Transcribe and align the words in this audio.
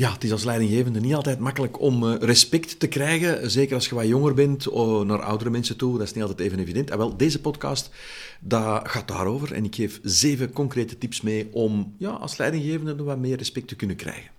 Ja, 0.00 0.12
het 0.12 0.24
is 0.24 0.32
als 0.32 0.44
leidinggevende 0.44 1.00
niet 1.00 1.14
altijd 1.14 1.38
makkelijk 1.38 1.80
om 1.80 2.04
uh, 2.04 2.14
respect 2.20 2.78
te 2.78 2.86
krijgen. 2.86 3.50
Zeker 3.50 3.74
als 3.74 3.88
je 3.88 3.94
wat 3.94 4.06
jonger 4.06 4.34
bent, 4.34 4.68
of 4.68 5.04
naar 5.04 5.22
oudere 5.22 5.50
mensen 5.50 5.76
toe. 5.76 5.98
Dat 5.98 6.06
is 6.06 6.12
niet 6.12 6.22
altijd 6.22 6.40
even 6.40 6.58
evident. 6.58 6.90
En 6.90 6.98
wel, 6.98 7.16
deze 7.16 7.40
podcast 7.40 7.90
dat 8.40 8.88
gaat 8.88 9.08
daarover. 9.08 9.52
En 9.52 9.64
ik 9.64 9.74
geef 9.74 10.00
zeven 10.02 10.52
concrete 10.52 10.98
tips 10.98 11.20
mee 11.20 11.48
om 11.52 11.94
ja, 11.98 12.10
als 12.10 12.36
leidinggevende 12.36 13.02
wat 13.02 13.18
meer 13.18 13.36
respect 13.36 13.68
te 13.68 13.76
kunnen 13.76 13.96
krijgen. 13.96 14.30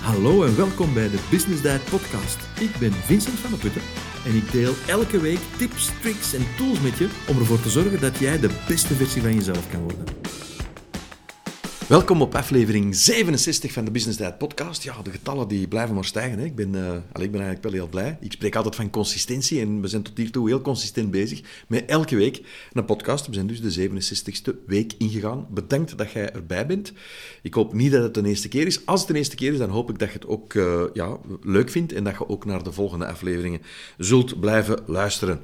Hallo 0.00 0.44
en 0.44 0.56
welkom 0.56 0.94
bij 0.94 1.10
de 1.10 1.26
Business 1.30 1.62
Diet 1.62 1.84
Podcast. 1.84 2.38
Ik 2.60 2.76
ben 2.78 2.92
Vincent 2.92 3.38
van 3.38 3.50
der 3.50 3.58
Putten 3.58 3.82
en 4.26 4.34
ik 4.34 4.52
deel 4.52 4.74
elke 4.86 5.20
week 5.20 5.40
tips, 5.58 5.90
tricks 6.00 6.34
en 6.34 6.46
tools 6.56 6.80
met 6.80 6.98
je 6.98 7.08
om 7.28 7.38
ervoor 7.38 7.60
te 7.60 7.70
zorgen 7.70 8.00
dat 8.00 8.18
jij 8.18 8.40
de 8.40 8.50
beste 8.68 8.94
versie 8.94 9.22
van 9.22 9.34
jezelf 9.34 9.70
kan 9.70 9.80
worden. 9.80 10.04
Welkom 11.88 12.22
op 12.22 12.34
aflevering 12.34 12.96
67 12.96 13.72
van 13.72 13.84
de 13.84 13.90
Business 13.90 14.18
Diet 14.18 14.38
podcast. 14.38 14.82
Ja, 14.82 15.02
de 15.02 15.10
getallen 15.10 15.48
die 15.48 15.68
blijven 15.68 15.94
maar 15.94 16.04
stijgen. 16.04 16.38
Hè. 16.38 16.44
Ik, 16.44 16.54
ben, 16.54 16.74
allez, 16.74 17.26
ik 17.26 17.30
ben 17.30 17.40
eigenlijk 17.40 17.62
wel 17.62 17.72
heel 17.72 17.88
blij. 17.88 18.18
Ik 18.20 18.32
spreek 18.32 18.56
altijd 18.56 18.76
van 18.76 18.90
consistentie 18.90 19.60
en 19.60 19.80
we 19.80 19.88
zijn 19.88 20.02
tot 20.02 20.16
hiertoe 20.16 20.48
heel 20.48 20.60
consistent 20.60 21.10
bezig 21.10 21.40
met 21.68 21.84
elke 21.86 22.16
week 22.16 22.42
een 22.72 22.84
podcast. 22.84 23.26
We 23.26 23.34
zijn 23.34 23.46
dus 23.46 23.60
de 23.60 23.88
67ste 23.88 24.66
week 24.66 24.92
ingegaan. 24.98 25.46
Bedankt 25.50 25.98
dat 25.98 26.12
jij 26.12 26.32
erbij 26.32 26.66
bent. 26.66 26.92
Ik 27.42 27.54
hoop 27.54 27.72
niet 27.72 27.92
dat 27.92 28.02
het 28.02 28.14
de 28.14 28.24
eerste 28.24 28.48
keer 28.48 28.66
is. 28.66 28.86
Als 28.86 29.00
het 29.00 29.08
de 29.08 29.16
eerste 29.16 29.36
keer 29.36 29.52
is, 29.52 29.58
dan 29.58 29.70
hoop 29.70 29.90
ik 29.90 29.98
dat 29.98 30.08
je 30.08 30.14
het 30.14 30.26
ook 30.26 30.54
uh, 30.54 30.82
ja, 30.92 31.18
leuk 31.42 31.70
vindt 31.70 31.92
en 31.92 32.04
dat 32.04 32.14
je 32.18 32.28
ook 32.28 32.44
naar 32.44 32.62
de 32.62 32.72
volgende 32.72 33.06
afleveringen 33.06 33.62
zult 33.98 34.40
blijven 34.40 34.78
luisteren. 34.86 35.40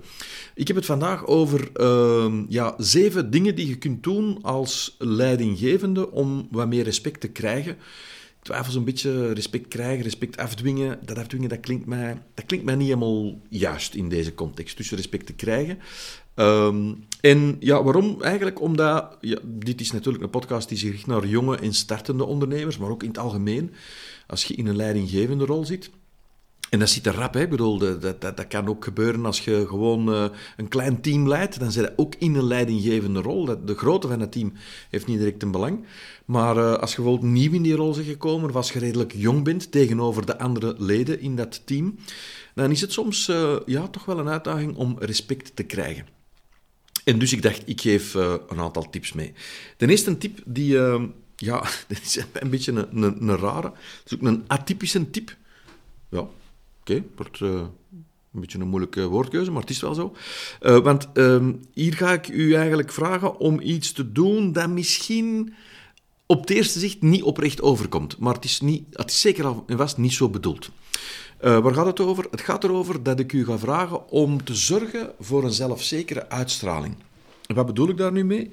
Ik 0.54 0.66
heb 0.66 0.76
het 0.76 0.86
vandaag 0.86 1.26
over 1.26 1.70
uh, 1.80 2.32
ja, 2.48 2.74
zeven 2.78 3.30
dingen 3.30 3.54
die 3.54 3.68
je 3.68 3.78
kunt 3.78 4.02
doen 4.02 4.38
als 4.42 4.94
leidinggevende 4.98 6.10
om 6.10 6.33
wat 6.50 6.68
meer 6.68 6.84
respect 6.84 7.20
te 7.20 7.28
krijgen. 7.28 7.72
Ik 7.72 8.50
twijfel 8.50 8.72
zo'n 8.72 8.84
beetje 8.84 9.32
respect 9.32 9.68
krijgen, 9.68 10.02
respect 10.04 10.36
afdwingen. 10.36 10.98
Dat 11.04 11.18
afdwingen, 11.18 11.48
dat 11.48 11.60
klinkt, 11.60 11.86
mij, 11.86 12.22
dat 12.34 12.46
klinkt 12.46 12.66
mij 12.66 12.74
niet 12.74 12.86
helemaal 12.86 13.40
juist 13.48 13.94
in 13.94 14.08
deze 14.08 14.34
context. 14.34 14.76
Dus 14.76 14.90
respect 14.90 15.26
te 15.26 15.32
krijgen. 15.32 15.78
Um, 16.34 17.04
en 17.20 17.56
ja, 17.60 17.82
waarom? 17.82 18.22
Eigenlijk 18.22 18.60
omdat, 18.60 19.18
dit 19.42 19.80
is 19.80 19.92
natuurlijk 19.92 20.24
een 20.24 20.30
podcast 20.30 20.68
die 20.68 20.78
zich 20.78 20.90
richt 20.90 21.06
naar 21.06 21.26
jonge 21.26 21.56
en 21.56 21.74
startende 21.74 22.24
ondernemers, 22.24 22.78
maar 22.78 22.90
ook 22.90 23.02
in 23.02 23.08
het 23.08 23.18
algemeen. 23.18 23.74
Als 24.26 24.44
je 24.44 24.54
in 24.54 24.66
een 24.66 24.76
leidinggevende 24.76 25.44
rol 25.44 25.64
zit, 25.64 25.90
en 26.74 26.80
dat 26.80 26.88
zit 26.88 27.06
er 27.06 27.14
rap, 27.14 27.34
hè. 27.34 27.48
Bedoel, 27.48 27.78
dat, 27.78 28.02
dat, 28.02 28.20
dat 28.20 28.46
kan 28.48 28.68
ook 28.68 28.84
gebeuren 28.84 29.26
als 29.26 29.40
je 29.40 29.64
gewoon 29.68 30.08
uh, 30.08 30.24
een 30.56 30.68
klein 30.68 31.00
team 31.00 31.28
leidt. 31.28 31.58
Dan 31.58 31.72
zit 31.72 31.84
je 31.84 31.92
ook 31.96 32.14
in 32.18 32.34
een 32.34 32.46
leidinggevende 32.46 33.20
rol. 33.20 33.44
De 33.64 33.74
grootte 33.74 34.08
van 34.08 34.20
het 34.20 34.32
team 34.32 34.52
heeft 34.90 35.06
niet 35.06 35.18
direct 35.18 35.42
een 35.42 35.50
belang. 35.50 35.84
Maar 36.24 36.56
uh, 36.56 36.74
als 36.74 36.90
je 36.90 36.96
bijvoorbeeld 36.96 37.32
nieuw 37.32 37.52
in 37.52 37.62
die 37.62 37.74
rol 37.74 37.94
bent 37.94 38.06
gekomen, 38.06 38.48
of 38.48 38.56
als 38.56 38.72
je 38.72 38.78
redelijk 38.78 39.12
jong 39.16 39.44
bent 39.44 39.72
tegenover 39.72 40.26
de 40.26 40.38
andere 40.38 40.74
leden 40.78 41.20
in 41.20 41.36
dat 41.36 41.66
team, 41.66 41.98
dan 42.54 42.70
is 42.70 42.80
het 42.80 42.92
soms 42.92 43.28
uh, 43.28 43.56
ja, 43.66 43.88
toch 43.88 44.04
wel 44.04 44.18
een 44.18 44.28
uitdaging 44.28 44.76
om 44.76 44.96
respect 44.98 45.56
te 45.56 45.62
krijgen. 45.62 46.06
En 47.04 47.18
dus 47.18 47.32
ik 47.32 47.42
dacht, 47.42 47.62
ik 47.64 47.80
geef 47.80 48.14
een 48.14 48.60
aantal 48.60 48.90
tips 48.90 49.12
mee. 49.12 49.32
Ten 49.76 49.90
eerste 49.90 50.18
tip 50.18 50.38
die, 50.44 50.78
ja, 51.36 51.60
dat 51.88 52.00
is 52.02 52.18
een 52.32 52.50
beetje 52.50 52.72
een, 52.72 53.02
een, 53.28 53.36
rare, 53.36 53.72
het 54.02 54.12
is 54.12 54.14
ook 54.14 54.22
een 54.22 54.44
atypische 54.46 55.10
tip. 55.10 55.36
Ja, 56.08 56.26
okay, 56.90 57.04
wordt 57.16 57.40
uh, 57.40 57.50
een 57.50 58.40
beetje 58.40 58.58
een 58.58 58.68
moeilijke 58.68 59.06
woordkeuze, 59.06 59.50
maar 59.50 59.60
het 59.60 59.70
is 59.70 59.80
wel 59.80 59.94
zo. 59.94 60.14
Uh, 60.60 60.78
want 60.78 61.08
uh, 61.14 61.48
hier 61.72 61.94
ga 61.94 62.12
ik 62.12 62.28
u 62.28 62.54
eigenlijk 62.54 62.92
vragen 62.92 63.38
om 63.38 63.60
iets 63.60 63.92
te 63.92 64.12
doen 64.12 64.52
dat 64.52 64.68
misschien 64.68 65.54
op 66.26 66.40
het 66.40 66.50
eerste 66.50 66.78
zicht 66.78 67.02
niet 67.02 67.22
oprecht 67.22 67.62
overkomt. 67.62 68.18
Maar 68.18 68.34
het 68.34 68.44
is, 68.44 68.60
niet, 68.60 68.84
het 68.92 69.10
is 69.10 69.20
zeker 69.20 69.46
al 69.46 69.64
en 69.66 69.76
vast 69.76 69.96
niet 69.96 70.12
zo 70.12 70.28
bedoeld. 70.28 70.70
Uh, 71.44 71.58
waar 71.58 71.74
gaat 71.74 71.86
het 71.86 72.00
over? 72.00 72.26
Het 72.30 72.40
gaat 72.40 72.64
erover 72.64 73.02
dat 73.02 73.18
ik 73.18 73.32
u 73.32 73.44
ga 73.44 73.58
vragen 73.58 74.10
om 74.10 74.44
te 74.44 74.54
zorgen 74.54 75.12
voor 75.20 75.44
een 75.44 75.52
zelfzekere 75.52 76.28
uitstraling. 76.28 76.94
Wat 77.46 77.66
bedoel 77.66 77.88
ik 77.88 77.96
daar 77.96 78.12
nu 78.12 78.24
mee? 78.24 78.50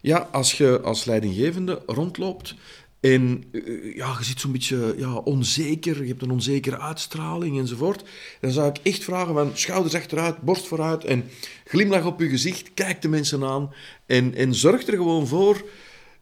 Ja, 0.00 0.28
als 0.32 0.52
je 0.58 0.80
als 0.80 1.04
leidinggevende 1.04 1.82
rondloopt 1.86 2.54
en 3.00 3.44
uh, 3.52 3.96
ja, 3.96 4.14
je 4.18 4.24
zit 4.24 4.40
zo'n 4.40 4.52
beetje 4.52 4.94
ja, 4.96 5.14
onzeker, 5.14 6.02
je 6.02 6.08
hebt 6.08 6.22
een 6.22 6.30
onzekere 6.30 6.78
uitstraling 6.78 7.58
enzovoort. 7.58 8.02
Dan 8.40 8.50
zou 8.50 8.68
ik 8.68 8.78
echt 8.82 9.04
vragen 9.04 9.34
van 9.34 9.50
schouders 9.54 9.94
achteruit, 9.94 10.40
borst 10.42 10.66
vooruit 10.66 11.04
en 11.04 11.24
glimlach 11.64 12.04
op 12.04 12.20
je 12.20 12.28
gezicht, 12.28 12.70
kijk 12.74 13.02
de 13.02 13.08
mensen 13.08 13.44
aan 13.44 13.72
en, 14.06 14.34
en 14.34 14.54
zorg 14.54 14.86
er 14.86 14.96
gewoon 14.96 15.26
voor 15.26 15.64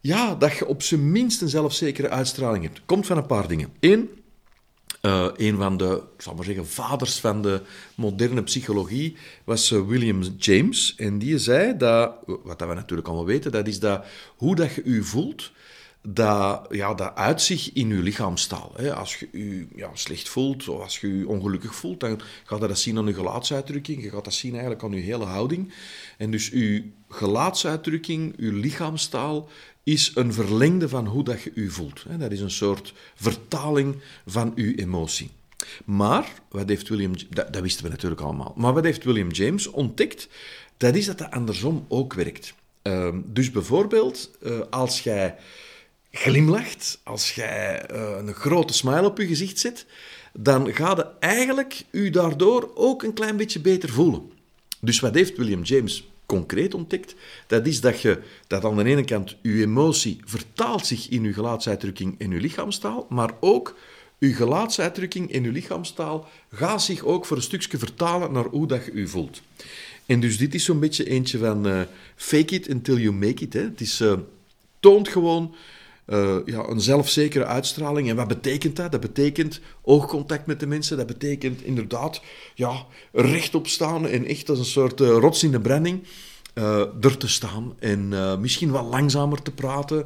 ja, 0.01 0.35
dat 0.35 0.57
je 0.57 0.65
op 0.65 0.81
zijn 0.81 1.11
minst 1.11 1.41
een 1.41 1.49
zelfzekere 1.49 2.09
uitstraling 2.09 2.63
hebt. 2.63 2.81
Komt 2.85 3.05
van 3.05 3.17
een 3.17 3.25
paar 3.25 3.47
dingen. 3.47 3.73
Eén, 3.79 4.09
uh, 5.01 5.27
een 5.35 5.57
van 5.57 5.77
de, 5.77 6.01
ik 6.15 6.21
zal 6.21 6.33
maar 6.35 6.45
zeggen, 6.45 6.67
vaders 6.67 7.19
van 7.19 7.41
de 7.41 7.61
moderne 7.95 8.43
psychologie 8.43 9.17
was 9.43 9.71
uh, 9.71 9.87
William 9.87 10.21
James. 10.37 10.95
En 10.97 11.19
die 11.19 11.37
zei 11.37 11.77
dat, 11.77 12.13
wat 12.25 12.59
dat 12.59 12.67
we 12.67 12.73
natuurlijk 12.73 13.07
allemaal 13.07 13.25
weten, 13.25 13.51
dat 13.51 13.67
is 13.67 13.79
dat 13.79 14.05
hoe 14.35 14.55
dat 14.55 14.73
je 14.73 14.81
je 14.85 15.03
voelt 15.03 15.51
dat, 16.01 16.67
ja, 16.69 16.93
dat 16.93 17.15
uit 17.15 17.41
zich 17.41 17.73
in 17.73 17.87
je 17.87 18.01
lichaamstaal. 18.01 18.71
Hè. 18.75 18.95
Als 18.95 19.15
je 19.15 19.29
je 19.31 19.67
ja, 19.75 19.89
slecht 19.93 20.29
voelt 20.29 20.67
of 20.67 20.81
als 20.81 20.99
je 20.99 21.17
je 21.17 21.27
ongelukkig 21.27 21.75
voelt, 21.75 21.99
dan 21.99 22.21
gaat 22.43 22.59
dat 22.59 22.79
zien 22.79 22.97
aan 22.97 23.07
je 23.07 23.13
gelaatsuitdrukking. 23.13 24.03
Je 24.03 24.09
gaat 24.09 24.23
dat 24.23 24.33
zien 24.33 24.51
eigenlijk 24.51 24.83
aan 24.83 24.91
je 24.91 25.01
hele 25.01 25.25
houding. 25.25 25.73
En 26.17 26.31
dus 26.31 26.47
je 26.47 26.83
gelaatsuitdrukking, 27.09 28.33
je 28.37 28.53
lichaamstaal, 28.53 29.49
is 29.83 30.11
een 30.15 30.33
verlengde 30.33 30.89
van 30.89 31.05
hoe 31.05 31.23
dat 31.23 31.41
je 31.41 31.51
je 31.55 31.69
voelt. 31.69 32.05
Dat 32.19 32.31
is 32.31 32.41
een 32.41 32.51
soort 32.51 32.93
vertaling 33.15 34.01
van 34.25 34.51
je 34.55 34.75
emotie. 34.75 35.29
Maar, 35.85 36.33
wat 36.49 36.69
heeft 36.69 36.89
William... 36.89 37.13
Dat, 37.29 37.59
wisten 37.59 37.83
we 37.83 37.89
natuurlijk 37.89 38.21
allemaal. 38.21 38.53
Maar 38.57 38.73
wat 38.73 38.83
heeft 38.83 39.03
William 39.03 39.31
James 39.31 39.67
ontdekt? 39.67 40.27
Dat 40.77 40.95
is 40.95 41.05
dat 41.05 41.17
dat 41.17 41.31
andersom 41.31 41.85
ook 41.87 42.13
werkt. 42.13 42.53
Uh, 42.83 43.15
dus 43.25 43.51
bijvoorbeeld, 43.51 44.31
uh, 44.41 44.59
als 44.69 45.01
jij 45.01 45.35
glimlacht, 46.11 46.99
als 47.03 47.31
jij 47.31 47.89
uh, 47.91 48.17
een 48.17 48.33
grote 48.33 48.73
smile 48.73 49.05
op 49.05 49.17
je 49.17 49.27
gezicht 49.27 49.59
zet, 49.59 49.85
dan 50.33 50.73
gaat 50.73 50.97
je 50.97 51.07
eigenlijk 51.19 51.83
u 51.91 52.09
daardoor 52.09 52.71
ook 52.75 53.03
een 53.03 53.13
klein 53.13 53.37
beetje 53.37 53.59
beter 53.59 53.89
voelen. 53.89 54.31
Dus 54.79 54.99
wat 54.99 55.15
heeft 55.15 55.37
William 55.37 55.63
James 55.63 56.07
concreet 56.25 56.73
ontdekt? 56.73 57.15
Dat 57.47 57.67
is 57.67 57.81
dat 57.81 58.01
je 58.01 58.21
dat 58.47 58.65
aan 58.65 58.77
de 58.77 58.83
ene 58.83 59.05
kant 59.05 59.35
je 59.41 59.61
emotie 59.61 60.19
vertaalt 60.25 60.85
zich 60.85 61.09
in 61.09 61.23
je 61.23 61.33
gelaatsuitdrukking 61.33 62.15
en 62.19 62.31
je 62.31 62.39
lichaamstaal, 62.39 63.05
maar 63.09 63.31
ook 63.39 63.77
uw 64.19 64.33
gelaatsuitdrukking 64.33 65.33
en 65.33 65.43
uw 65.43 65.51
lichaamstaal 65.51 66.29
gaat 66.51 66.81
zich 66.81 67.03
ook 67.03 67.25
voor 67.25 67.37
een 67.37 67.43
stukje 67.43 67.77
vertalen 67.77 68.31
naar 68.31 68.45
hoe 68.45 68.67
dat 68.67 68.85
je 68.85 68.91
u 68.91 69.07
voelt. 69.07 69.41
En 70.05 70.19
dus 70.19 70.37
dit 70.37 70.53
is 70.53 70.63
zo'n 70.63 70.79
beetje 70.79 71.09
eentje 71.09 71.37
van 71.37 71.67
uh, 71.67 71.81
fake 72.15 72.55
it 72.55 72.69
until 72.69 72.97
you 72.97 73.13
make 73.13 73.43
it. 73.43 73.53
Hè. 73.53 73.61
Het 73.61 73.81
is, 73.81 74.01
uh, 74.01 74.13
toont 74.79 75.07
gewoon 75.07 75.55
uh, 76.09 76.35
ja, 76.45 76.67
een 76.67 76.81
zelfzekere 76.81 77.45
uitstraling. 77.45 78.09
En 78.09 78.15
wat 78.15 78.27
betekent 78.27 78.75
dat? 78.75 78.91
Dat 78.91 79.01
betekent 79.01 79.59
oogcontact 79.81 80.45
met 80.45 80.59
de 80.59 80.67
mensen. 80.67 80.97
Dat 80.97 81.07
betekent 81.07 81.63
inderdaad 81.63 82.21
ja, 82.55 82.85
rechtop 83.11 83.67
staan 83.67 84.07
en 84.07 84.25
echt 84.25 84.49
als 84.49 84.59
een 84.59 84.65
soort 84.65 85.01
uh, 85.01 85.07
rots 85.07 85.43
in 85.43 85.51
de 85.51 85.59
branding 85.59 86.03
uh, 86.53 86.79
er 87.01 87.17
te 87.17 87.27
staan. 87.27 87.75
En 87.79 88.13
misschien 88.41 88.71
wat 88.71 88.85
langzamer 88.85 89.41
te 89.41 89.51
praten. 89.51 90.05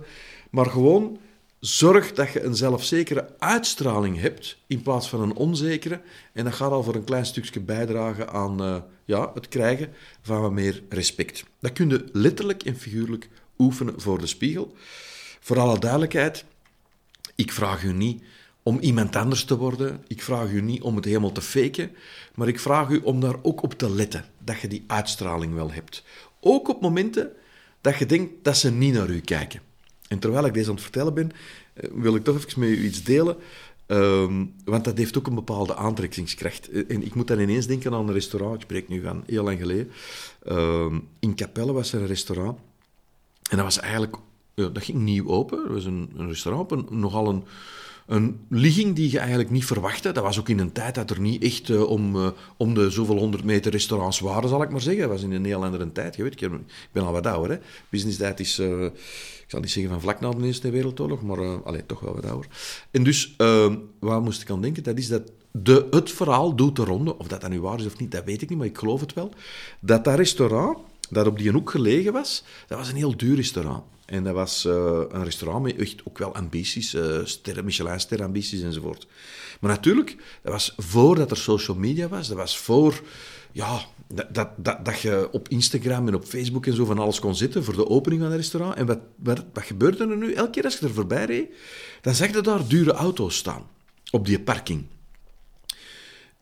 Maar 0.49 0.65
gewoon 0.65 1.19
zorg 1.59 2.13
dat 2.13 2.31
je 2.31 2.43
een 2.43 2.55
zelfzekere 2.55 3.29
uitstraling 3.39 4.19
hebt 4.19 4.57
in 4.67 4.81
plaats 4.81 5.09
van 5.09 5.21
een 5.21 5.35
onzekere. 5.35 6.01
En 6.33 6.43
dat 6.43 6.53
gaat 6.53 6.71
al 6.71 6.83
voor 6.83 6.95
een 6.95 7.03
klein 7.03 7.25
stukje 7.25 7.59
bijdragen 7.59 8.29
aan 8.29 8.83
ja, 9.05 9.31
het 9.33 9.47
krijgen 9.47 9.89
van 10.21 10.53
meer 10.53 10.83
respect. 10.89 11.43
Dat 11.59 11.73
kun 11.73 11.89
je 11.89 12.05
letterlijk 12.11 12.63
en 12.63 12.75
figuurlijk 12.75 13.29
oefenen 13.57 14.01
voor 14.01 14.19
de 14.19 14.27
spiegel. 14.27 14.73
Voor 15.43 15.59
alle 15.59 15.79
duidelijkheid, 15.79 16.45
ik 17.35 17.51
vraag 17.51 17.83
u 17.83 17.93
niet 17.93 18.23
om 18.61 18.79
iemand 18.79 19.15
anders 19.15 19.45
te 19.45 19.57
worden. 19.57 20.03
Ik 20.07 20.21
vraag 20.21 20.49
u 20.49 20.61
niet 20.61 20.81
om 20.81 20.95
het 20.95 21.05
helemaal 21.05 21.31
te 21.31 21.41
faken. 21.41 21.91
Maar 22.35 22.47
ik 22.47 22.59
vraag 22.59 22.89
u 22.89 22.99
om 23.03 23.19
daar 23.19 23.35
ook 23.41 23.63
op 23.63 23.73
te 23.73 23.91
letten. 23.91 24.25
Dat 24.39 24.59
je 24.59 24.67
die 24.67 24.83
uitstraling 24.87 25.53
wel 25.53 25.71
hebt. 25.71 26.03
Ook 26.39 26.67
op 26.69 26.81
momenten 26.81 27.31
dat 27.81 27.97
je 27.97 28.05
denkt 28.05 28.31
dat 28.41 28.57
ze 28.57 28.71
niet 28.71 28.93
naar 28.93 29.09
u 29.09 29.19
kijken. 29.19 29.61
En 30.07 30.19
terwijl 30.19 30.45
ik 30.45 30.53
deze 30.53 30.67
aan 30.67 30.73
het 30.73 30.83
vertellen 30.83 31.13
ben, 31.13 31.31
eh, 31.73 31.89
wil 31.93 32.15
ik 32.15 32.23
toch 32.23 32.35
even 32.35 32.59
met 32.59 32.69
u 32.69 32.85
iets 32.85 33.03
delen. 33.03 33.37
Um, 33.87 34.53
want 34.65 34.83
dat 34.83 34.97
heeft 34.97 35.17
ook 35.17 35.27
een 35.27 35.35
bepaalde 35.35 35.75
aantrekkingskracht. 35.75 36.69
En 36.69 37.03
ik 37.05 37.15
moet 37.15 37.27
dan 37.27 37.39
ineens 37.39 37.67
denken 37.67 37.93
aan 37.93 38.07
een 38.07 38.13
restaurant. 38.13 38.55
Ik 38.55 38.61
spreek 38.61 38.87
nu 38.89 39.01
van 39.01 39.23
heel 39.25 39.43
lang 39.43 39.59
geleden. 39.59 39.91
Um, 40.47 41.07
in 41.19 41.35
Capelle 41.35 41.71
was 41.71 41.93
er 41.93 42.01
een 42.01 42.07
restaurant. 42.07 42.59
En 43.49 43.57
dat 43.57 43.65
was 43.65 43.79
eigenlijk 43.79 44.15
ja, 44.53 44.67
dat 44.67 44.83
ging 44.83 44.97
nieuw 44.97 45.27
open. 45.27 45.57
Dat 45.57 45.71
was 45.71 45.85
een, 45.85 46.11
een 46.15 46.27
restaurant, 46.27 46.71
een, 46.71 46.87
nogal 46.89 47.27
een, 47.27 47.43
een 48.05 48.39
ligging 48.49 48.95
die 48.95 49.11
je 49.11 49.19
eigenlijk 49.19 49.49
niet 49.49 49.65
verwachtte. 49.65 50.11
Dat 50.11 50.23
was 50.23 50.39
ook 50.39 50.49
in 50.49 50.59
een 50.59 50.71
tijd 50.71 50.95
dat 50.95 51.09
er 51.09 51.19
niet 51.19 51.43
echt 51.43 51.69
uh, 51.69 51.89
om, 51.89 52.15
uh, 52.15 52.27
om 52.57 52.73
de 52.73 52.89
zoveel 52.89 53.17
honderd 53.17 53.43
meter 53.43 53.71
restaurants 53.71 54.19
waren, 54.19 54.49
zal 54.49 54.61
ik 54.61 54.69
maar 54.69 54.81
zeggen. 54.81 55.01
Dat 55.01 55.11
was 55.11 55.21
in 55.21 55.31
een 55.31 55.45
heel 55.45 55.63
andere 55.63 55.91
tijd. 55.91 56.15
Je 56.15 56.23
weet, 56.23 56.41
ik, 56.41 56.49
ben 56.91 57.03
al 57.03 57.11
wat 57.11 57.27
ouder. 57.27 57.61
Business 57.89 58.17
tijd 58.17 58.39
is, 58.39 58.59
uh, 58.59 58.83
ik 58.85 59.45
zal 59.47 59.59
niet 59.59 59.71
zeggen 59.71 59.91
van 59.91 60.01
vlak 60.01 60.19
na 60.19 60.29
de 60.29 60.45
Eerste 60.45 60.69
Wereldoorlog, 60.69 61.21
maar 61.21 61.63
allee, 61.63 61.85
toch 61.85 61.99
wel 61.99 62.13
wat 62.13 62.25
ouder. 62.25 62.47
En 62.91 63.03
dus, 63.03 63.35
waar 63.99 64.21
moest 64.21 64.41
ik 64.41 64.49
aan 64.49 64.61
denken? 64.61 64.83
Dat 64.83 64.97
is 64.97 65.07
dat 65.07 65.31
de, 65.51 65.87
het 65.89 66.11
verhaal 66.11 66.55
doet 66.55 66.75
de 66.75 66.83
ronde. 66.83 67.17
Of 67.17 67.27
dat 67.27 67.41
dat 67.41 67.49
nu 67.49 67.61
waar 67.61 67.79
is 67.79 67.85
of 67.85 67.99
niet, 67.99 68.11
dat 68.11 68.23
weet 68.23 68.41
ik 68.41 68.49
niet, 68.49 68.57
maar 68.57 68.67
ik 68.67 68.77
geloof 68.77 68.99
het 68.99 69.13
wel. 69.13 69.31
Dat 69.79 70.03
dat 70.03 70.15
restaurant, 70.15 70.77
dat 71.13 71.27
op 71.27 71.37
die 71.37 71.51
hoek 71.51 71.69
gelegen 71.69 72.13
was, 72.13 72.43
dat 72.67 72.77
was 72.77 72.89
een 72.89 72.95
heel 72.95 73.17
duur 73.17 73.35
restaurant. 73.35 73.83
En 74.05 74.23
dat 74.23 74.33
was 74.33 74.65
uh, 74.65 75.01
een 75.09 75.23
restaurant 75.23 75.63
met 75.63 75.75
echt 75.75 76.01
ook 76.03 76.17
wel 76.17 76.35
ambities, 76.35 76.93
uh, 76.93 77.63
Michelin-ster 77.63 78.23
ambities 78.23 78.61
enzovoort. 78.61 79.07
Maar 79.59 79.71
natuurlijk, 79.71 80.15
dat 80.41 80.51
was 80.53 80.73
voordat 80.77 81.31
er 81.31 81.37
social 81.37 81.77
media 81.77 82.07
was, 82.07 82.27
dat 82.27 82.37
was 82.37 82.57
voor 82.57 83.01
ja, 83.51 83.81
dat, 84.07 84.35
dat, 84.35 84.49
dat, 84.57 84.85
dat, 84.85 84.99
je 84.99 85.29
op 85.31 85.47
Instagram 85.47 86.07
en 86.07 86.15
op 86.15 86.23
Facebook 86.25 86.65
en 86.65 86.73
zo 86.73 86.85
van 86.85 86.99
alles 86.99 87.19
kon 87.19 87.35
zitten 87.35 87.63
voor 87.63 87.75
de 87.75 87.89
opening 87.89 88.21
van 88.21 88.31
het 88.31 88.39
restaurant. 88.39 88.75
En 88.75 88.85
wat, 88.85 88.99
wat, 89.15 89.43
wat 89.53 89.63
gebeurde 89.63 90.07
er 90.07 90.17
nu? 90.17 90.33
Elke 90.33 90.51
keer 90.51 90.63
als 90.63 90.77
je 90.77 90.85
er 90.85 90.93
voorbij 90.93 91.25
reed, 91.25 91.49
dan 92.01 92.15
zag 92.15 92.33
je 92.33 92.41
daar 92.41 92.67
dure 92.67 92.91
auto's 92.91 93.35
staan 93.35 93.63
op 94.11 94.25
die 94.25 94.39
parking. 94.39 94.85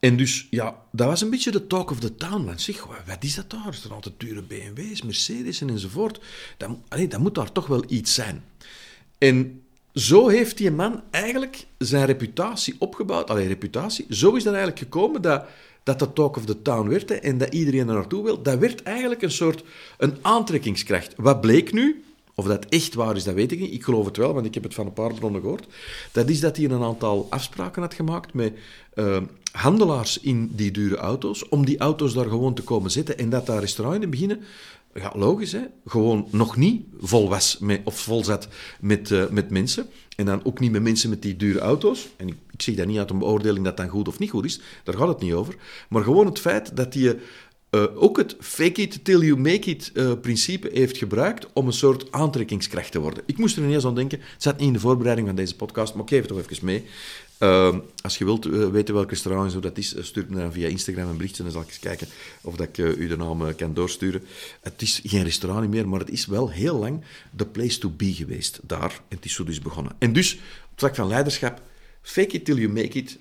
En 0.01 0.17
dus, 0.17 0.47
ja, 0.49 0.75
dat 0.91 1.07
was 1.07 1.21
een 1.21 1.29
beetje 1.29 1.51
de 1.51 1.67
talk 1.67 1.91
of 1.91 1.99
the 1.99 2.15
town. 2.15 2.45
Want 2.45 2.61
zeg, 2.61 2.85
wat 2.85 3.23
is 3.23 3.35
dat 3.35 3.49
daar? 3.49 3.67
Er 3.67 3.73
zijn 3.73 3.93
altijd 3.93 4.15
dure 4.17 4.41
BMW's, 4.41 5.01
Mercedes 5.01 5.61
enzovoort. 5.61 6.19
Dat, 6.57 6.69
allee, 6.87 7.07
dat 7.07 7.19
moet 7.19 7.35
daar 7.35 7.51
toch 7.51 7.67
wel 7.67 7.83
iets 7.87 8.13
zijn. 8.13 8.43
En 9.17 9.61
zo 9.93 10.27
heeft 10.27 10.57
die 10.57 10.71
man 10.71 11.01
eigenlijk 11.11 11.65
zijn 11.77 12.05
reputatie 12.05 12.75
opgebouwd. 12.79 13.29
Allee, 13.29 13.47
reputatie. 13.47 14.05
Zo 14.09 14.35
is 14.35 14.43
dat 14.43 14.53
eigenlijk 14.53 14.83
gekomen 14.83 15.21
dat, 15.21 15.45
dat 15.83 15.99
de 15.99 16.13
talk 16.13 16.37
of 16.37 16.45
the 16.45 16.61
town 16.61 16.89
werd 16.89 17.19
en 17.19 17.37
dat 17.37 17.53
iedereen 17.53 17.87
er 17.87 17.93
naartoe 17.93 18.23
wil. 18.23 18.41
Dat 18.41 18.59
werd 18.59 18.83
eigenlijk 18.83 19.21
een 19.21 19.31
soort 19.31 19.63
een 19.97 20.17
aantrekkingskracht. 20.21 21.13
Wat 21.17 21.41
bleek 21.41 21.73
nu? 21.73 22.03
Of 22.35 22.45
dat 22.45 22.65
echt 22.65 22.93
waar 22.93 23.15
is, 23.15 23.23
dat 23.23 23.33
weet 23.33 23.51
ik 23.51 23.59
niet. 23.59 23.73
Ik 23.73 23.83
geloof 23.83 24.05
het 24.05 24.17
wel, 24.17 24.33
want 24.33 24.45
ik 24.45 24.53
heb 24.53 24.63
het 24.63 24.73
van 24.73 24.85
een 24.85 24.93
paar 24.93 25.13
bronnen 25.13 25.41
gehoord. 25.41 25.67
Dat 26.11 26.29
is 26.29 26.39
dat 26.39 26.57
hij 26.57 26.65
een 26.65 26.83
aantal 26.83 27.27
afspraken 27.29 27.81
had 27.81 27.93
gemaakt 27.93 28.33
met 28.33 28.53
uh, 28.95 29.17
handelaars 29.51 30.19
in 30.19 30.51
die 30.55 30.71
dure 30.71 30.95
auto's, 30.95 31.49
om 31.49 31.65
die 31.65 31.77
auto's 31.77 32.13
daar 32.13 32.29
gewoon 32.29 32.53
te 32.53 32.61
komen 32.61 32.91
zitten. 32.91 33.17
En 33.17 33.29
dat 33.29 33.45
dat 33.45 33.59
restaurant 33.59 33.95
in 33.95 34.01
het 34.01 34.11
begin, 34.19 34.41
ja, 34.93 35.11
logisch, 35.15 35.51
hè, 35.51 35.61
gewoon 35.85 36.27
nog 36.29 36.55
niet 36.57 36.83
vol 36.99 37.29
was 37.29 37.57
met, 37.59 37.81
of 37.83 37.99
vol 37.99 38.23
zat 38.23 38.47
met, 38.79 39.09
uh, 39.09 39.29
met 39.29 39.49
mensen. 39.49 39.87
En 40.15 40.25
dan 40.25 40.45
ook 40.45 40.59
niet 40.59 40.71
met 40.71 40.81
mensen 40.81 41.09
met 41.09 41.21
die 41.21 41.35
dure 41.35 41.59
auto's. 41.59 42.07
En 42.17 42.27
ik, 42.27 42.35
zeg 42.57 42.75
dat 42.75 42.87
niet 42.87 42.97
uit 42.97 43.09
een 43.09 43.19
beoordeling 43.19 43.65
dat 43.65 43.77
dat 43.77 43.89
goed 43.89 44.07
of 44.07 44.19
niet 44.19 44.29
goed 44.29 44.45
is, 44.45 44.59
daar 44.83 44.97
gaat 44.97 45.07
het 45.07 45.21
niet 45.21 45.33
over. 45.33 45.55
Maar 45.89 46.03
gewoon 46.03 46.25
het 46.25 46.39
feit 46.39 46.75
dat 46.75 46.93
die 46.93 47.15
uh, 47.71 47.83
ook 47.95 48.17
het 48.17 48.35
fake 48.39 48.81
it 48.81 49.03
till 49.03 49.19
you 49.19 49.37
make 49.37 49.69
it 49.69 49.91
uh, 49.93 50.11
principe 50.21 50.69
heeft 50.73 50.97
gebruikt 50.97 51.47
om 51.53 51.67
een 51.67 51.73
soort 51.73 52.11
aantrekkingskracht 52.11 52.91
te 52.91 52.99
worden. 52.99 53.23
Ik 53.25 53.37
moest 53.37 53.57
er 53.57 53.63
ineens 53.63 53.85
aan 53.85 53.95
denken, 53.95 54.19
het 54.19 54.43
zat 54.43 54.57
niet 54.57 54.67
in 54.67 54.73
de 54.73 54.79
voorbereiding 54.79 55.27
van 55.27 55.35
deze 55.35 55.55
podcast, 55.55 55.93
maar 55.93 56.03
ik 56.03 56.09
geef 56.09 56.19
het 56.19 56.27
toch 56.27 56.39
even 56.39 56.65
mee. 56.65 56.85
Uh, 57.39 57.75
als 58.01 58.17
je 58.17 58.25
wilt 58.25 58.45
weten 58.45 58.93
welk 58.93 59.09
restaurant 59.09 59.51
zo 59.51 59.59
dat 59.59 59.77
is, 59.77 59.95
stuur 59.99 60.25
me 60.29 60.35
dan 60.35 60.53
via 60.53 60.67
Instagram 60.67 61.09
een 61.09 61.17
berichtje 61.17 61.37
en 61.37 61.43
dan 61.43 61.53
zal 61.53 61.61
ik 61.61 61.67
eens 61.67 61.79
kijken 61.79 62.07
of 62.41 62.55
dat 62.55 62.67
ik 62.67 62.77
u 62.77 63.07
de 63.07 63.17
naam 63.17 63.55
kan 63.55 63.73
doorsturen. 63.73 64.23
Het 64.61 64.81
is 64.81 65.01
geen 65.03 65.23
restaurant 65.23 65.69
meer, 65.69 65.87
maar 65.87 65.99
het 65.99 66.09
is 66.09 66.25
wel 66.25 66.49
heel 66.49 66.77
lang 66.77 67.03
de 67.31 67.45
place 67.45 67.77
to 67.77 67.89
be 67.89 68.13
geweest 68.13 68.59
daar. 68.63 69.01
En 69.07 69.15
het 69.15 69.25
is 69.25 69.33
zo 69.33 69.43
dus 69.43 69.59
begonnen. 69.59 69.95
En 69.99 70.13
dus, 70.13 70.33
op 70.33 70.39
het 70.69 70.79
vlak 70.79 70.95
van 70.95 71.07
leiderschap, 71.07 71.61
fake 72.01 72.35
it 72.35 72.45
till 72.45 72.57
you 72.57 72.69
make 72.69 72.97
it, 72.97 73.17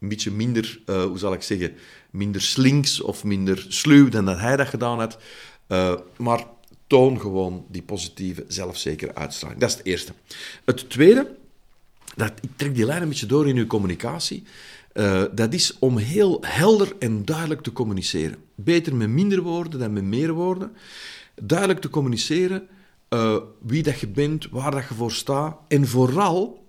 een 0.00 0.08
beetje 0.08 0.30
minder, 0.30 0.80
uh, 0.86 1.04
hoe 1.04 1.18
zal 1.18 1.32
ik 1.32 1.42
zeggen, 1.42 1.74
minder 2.10 2.40
slinks 2.40 3.00
of 3.00 3.24
minder 3.24 3.66
sluw 3.68 4.08
dan 4.08 4.24
dat 4.24 4.38
hij 4.38 4.56
dat 4.56 4.68
gedaan 4.68 4.98
had. 4.98 5.18
Uh, 5.68 5.94
maar 6.16 6.44
toon 6.86 7.20
gewoon 7.20 7.64
die 7.68 7.82
positieve, 7.82 8.44
zelfzekere 8.48 9.14
uitstraling. 9.14 9.60
Dat 9.60 9.70
is 9.70 9.76
het 9.76 9.86
eerste. 9.86 10.12
Het 10.64 10.90
tweede, 10.90 11.36
dat, 12.16 12.32
ik 12.40 12.50
trek 12.56 12.74
die 12.74 12.84
lijn 12.84 13.02
een 13.02 13.08
beetje 13.08 13.26
door 13.26 13.48
in 13.48 13.56
uw 13.56 13.66
communicatie. 13.66 14.44
Uh, 14.94 15.24
dat 15.32 15.54
is 15.54 15.78
om 15.78 15.96
heel 15.96 16.38
helder 16.40 16.92
en 16.98 17.24
duidelijk 17.24 17.60
te 17.60 17.72
communiceren. 17.72 18.36
Beter 18.54 18.96
met 18.96 19.08
minder 19.08 19.40
woorden 19.40 19.80
dan 19.80 19.92
met 19.92 20.04
meer 20.04 20.32
woorden. 20.32 20.76
Duidelijk 21.42 21.80
te 21.80 21.90
communiceren 21.90 22.68
wie 23.58 23.82
dat 23.82 24.00
je 24.00 24.08
bent, 24.08 24.48
waar 24.50 24.70
dat 24.70 24.88
je 24.88 24.94
voor 24.94 25.12
staat. 25.12 25.56
En 25.68 25.88
vooral 25.88 26.66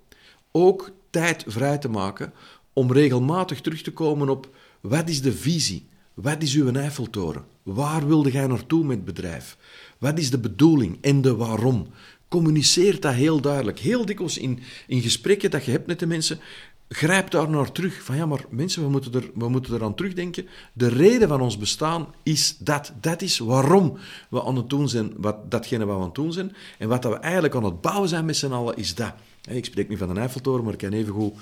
ook 0.50 0.90
tijd 1.10 1.44
vrij 1.46 1.78
te 1.78 1.88
maken 1.88 2.32
om 2.72 2.92
regelmatig 2.92 3.60
terug 3.60 3.82
te 3.82 3.92
komen 3.92 4.28
op 4.28 4.48
wat 4.80 5.08
is 5.08 5.22
de 5.22 5.32
visie? 5.32 5.86
Wat 6.14 6.42
is 6.42 6.54
uw 6.54 6.72
Eiffeltoren? 6.72 7.44
Waar 7.62 8.06
wilde 8.06 8.30
jij 8.30 8.46
naartoe 8.46 8.84
met 8.84 8.96
het 8.96 9.04
bedrijf? 9.04 9.56
Wat 9.98 10.18
is 10.18 10.30
de 10.30 10.38
bedoeling 10.38 10.98
en 11.00 11.20
de 11.20 11.36
waarom? 11.36 11.86
Communiceer 12.28 13.00
dat 13.00 13.14
heel 13.14 13.40
duidelijk. 13.40 13.78
Heel 13.78 14.06
dikwijls 14.06 14.38
in, 14.38 14.58
in 14.86 15.00
gesprekken 15.00 15.50
dat 15.50 15.64
je 15.64 15.70
hebt 15.70 15.86
met 15.86 15.98
de 15.98 16.06
mensen, 16.06 16.40
grijp 16.88 17.30
daar 17.30 17.50
naar 17.50 17.72
terug. 17.72 18.02
Van 18.02 18.16
ja, 18.16 18.26
maar 18.26 18.44
mensen, 18.50 18.82
we 18.82 18.88
moeten, 18.88 19.12
er, 19.12 19.30
we 19.34 19.48
moeten 19.48 19.74
eraan 19.74 19.94
terugdenken. 19.94 20.46
De 20.72 20.88
reden 20.88 21.28
van 21.28 21.40
ons 21.40 21.58
bestaan 21.58 22.06
is 22.22 22.56
dat. 22.58 22.92
Dat 23.00 23.22
is 23.22 23.38
waarom 23.38 23.98
we 24.30 24.42
aan 24.42 24.56
het 24.56 24.70
doen 24.70 24.88
zijn, 24.88 25.12
wat, 25.16 25.50
datgene 25.50 25.84
wat 25.84 25.94
we 25.94 26.00
aan 26.00 26.06
het 26.06 26.14
doen 26.14 26.32
zijn. 26.32 26.56
En 26.78 26.88
wat 26.88 27.04
we 27.04 27.16
eigenlijk 27.16 27.54
aan 27.54 27.64
het 27.64 27.80
bouwen 27.80 28.08
zijn 28.08 28.24
met 28.24 28.36
z'n 28.36 28.52
allen, 28.52 28.76
is 28.76 28.94
dat. 28.94 29.14
Ik 29.50 29.64
spreek 29.64 29.88
niet 29.88 29.98
van 29.98 30.14
de 30.14 30.20
Eiffeltoren, 30.20 30.64
maar 30.64 30.72
ik 30.72 30.78
ken 30.78 30.92
even 30.92 31.12
goed... 31.12 31.34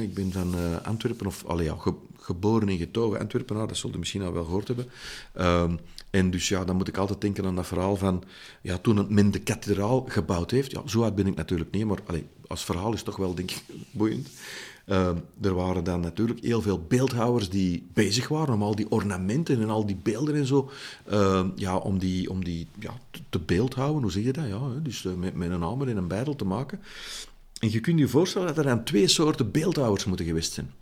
Ik 0.00 0.14
ben 0.14 0.32
van 0.32 0.54
eh, 0.54 0.86
Antwerpen, 0.86 1.26
of 1.26 1.44
allee, 1.44 1.64
ja, 1.64 1.76
geboren 2.18 2.68
en 2.68 2.76
getogen 2.76 3.18
Antwerpenaar, 3.18 3.68
dat 3.68 3.76
zult 3.76 3.94
u 3.94 3.98
misschien 3.98 4.22
al 4.22 4.32
wel 4.32 4.44
gehoord 4.44 4.68
hebben. 4.68 4.86
Um, 5.40 5.78
en 6.10 6.30
dus 6.30 6.48
ja, 6.48 6.64
dan 6.64 6.76
moet 6.76 6.88
ik 6.88 6.96
altijd 6.96 7.20
denken 7.20 7.44
aan 7.44 7.54
dat 7.54 7.66
verhaal 7.66 7.96
van... 7.96 8.22
Ja, 8.62 8.78
toen 8.78 9.06
men 9.08 9.30
de 9.30 9.38
kathedraal 9.38 10.04
gebouwd 10.08 10.50
heeft... 10.50 10.70
Ja, 10.70 10.82
zo 10.86 11.02
oud 11.02 11.14
ben 11.14 11.26
ik 11.26 11.36
natuurlijk 11.36 11.70
niet, 11.70 11.84
maar 11.84 11.98
allee, 12.06 12.26
als 12.46 12.64
verhaal 12.64 12.92
is 12.92 13.02
toch 13.02 13.16
wel, 13.16 13.34
denk 13.34 13.50
ik, 13.50 13.62
boeiend. 13.90 14.28
Uh, 14.86 15.08
er 15.40 15.54
waren 15.54 15.84
dan 15.84 16.00
natuurlijk 16.00 16.40
heel 16.40 16.62
veel 16.62 16.84
beeldhouwers 16.88 17.48
die 17.48 17.86
bezig 17.92 18.28
waren 18.28 18.54
om 18.54 18.62
al 18.62 18.74
die 18.74 18.90
ornamenten 18.90 19.60
en 19.60 19.70
al 19.70 19.86
die 19.86 19.96
beelden 20.02 20.34
en 20.34 20.46
zo, 20.46 20.70
uh, 21.12 21.44
ja, 21.54 21.76
om 21.76 21.98
die, 21.98 22.30
om 22.30 22.44
die 22.44 22.66
ja, 22.78 22.94
te 23.28 23.38
beeldhouden, 23.38 24.02
hoe 24.02 24.12
zeg 24.12 24.24
je 24.24 24.32
dat? 24.32 24.46
Ja, 24.46 24.60
dus 24.82 25.04
uh, 25.04 25.12
met, 25.14 25.50
een 25.50 25.62
hamer 25.62 25.88
en 25.88 25.96
een 25.96 26.08
beidel 26.08 26.36
te 26.36 26.44
maken. 26.44 26.80
En 27.60 27.70
je 27.70 27.80
kunt 27.80 27.98
je 27.98 28.08
voorstellen 28.08 28.46
dat 28.46 28.58
er 28.58 28.64
dan 28.64 28.84
twee 28.84 29.08
soorten 29.08 29.50
beeldhouwers 29.50 30.04
moeten 30.04 30.26
geweest 30.26 30.52
zijn. 30.52 30.72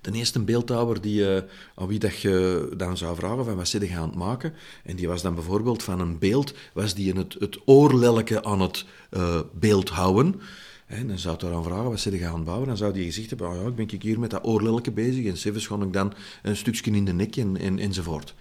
De 0.00 0.12
eerste 0.12 0.40
beeldhouwer 0.40 1.00
die, 1.00 1.20
uh, 1.20 1.42
aan 1.74 1.86
wie 1.86 1.98
dat 1.98 2.20
je 2.20 2.68
dan 2.76 2.96
zou 2.96 3.16
vragen 3.16 3.44
van 3.44 3.56
wat 3.56 3.68
zit 3.68 3.88
je 3.88 3.96
aan 3.96 4.08
het 4.08 4.18
maken, 4.18 4.54
en 4.84 4.96
die 4.96 5.08
was 5.08 5.22
dan 5.22 5.34
bijvoorbeeld 5.34 5.82
van 5.82 6.00
een 6.00 6.18
beeld, 6.18 6.54
was 6.72 6.94
die 6.94 7.08
in 7.08 7.16
het, 7.16 7.36
het 7.38 7.58
oorlelke 7.64 8.44
aan 8.44 8.60
het 8.60 8.84
uh, 9.10 9.40
beeldhouden. 9.54 10.40
En 10.86 11.08
dan 11.08 11.18
zou 11.18 11.36
je 11.38 11.54
aan 11.54 11.64
vragen, 11.64 11.90
wat 11.90 12.02
je 12.02 12.18
gaan 12.18 12.44
bouwen? 12.44 12.68
Dan 12.68 12.76
zou 12.76 12.92
die 12.92 13.04
gezegd 13.04 13.30
hebben, 13.30 13.48
oh 13.48 13.66
ik 13.66 13.74
ben 13.74 14.00
hier 14.00 14.20
met 14.20 14.30
dat 14.30 14.44
oorlelke 14.44 14.90
bezig. 14.90 15.26
En 15.26 15.36
zelfs 15.36 15.66
gewoon 15.66 15.82
ik 15.82 15.92
dan 15.92 16.12
een 16.42 16.56
stukje 16.56 16.90
in 16.90 17.04
de 17.04 17.12
nek 17.12 17.36
en, 17.36 17.56
en, 17.56 17.78
enzovoort. 17.78 18.34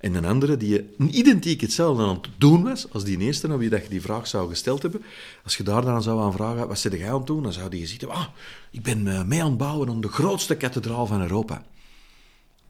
En 0.00 0.14
een 0.14 0.24
andere 0.24 0.56
die 0.56 0.86
identiek 0.98 1.60
hetzelfde 1.60 2.02
aan 2.02 2.14
het 2.14 2.28
doen 2.38 2.62
was, 2.62 2.92
als 2.92 3.04
die 3.04 3.18
eerste 3.18 3.48
naar 3.48 3.58
wie 3.58 3.68
dat 3.68 3.82
je 3.82 3.88
die 3.88 4.00
vraag 4.00 4.26
zou 4.26 4.48
gesteld 4.48 4.82
hebben. 4.82 5.02
Als 5.44 5.56
je 5.56 5.62
daar 5.62 5.82
dan 5.82 6.02
zou 6.02 6.20
aan 6.20 6.32
vragen, 6.32 6.68
wat 6.68 6.78
zit 6.78 6.92
jij 6.92 7.12
aan 7.12 7.24
doen? 7.24 7.42
Dan 7.42 7.52
zou 7.52 7.70
die 7.70 7.80
gezegd 7.80 8.00
hebben, 8.00 8.18
ah, 8.18 8.26
ik 8.70 8.82
ben 8.82 9.08
eh, 9.08 9.24
mee 9.24 9.42
aan 9.42 9.48
het 9.48 9.58
bouwen 9.58 9.88
aan 9.88 10.00
de 10.00 10.08
grootste 10.08 10.56
kathedraal 10.56 11.06
van 11.06 11.20
Europa. 11.20 11.64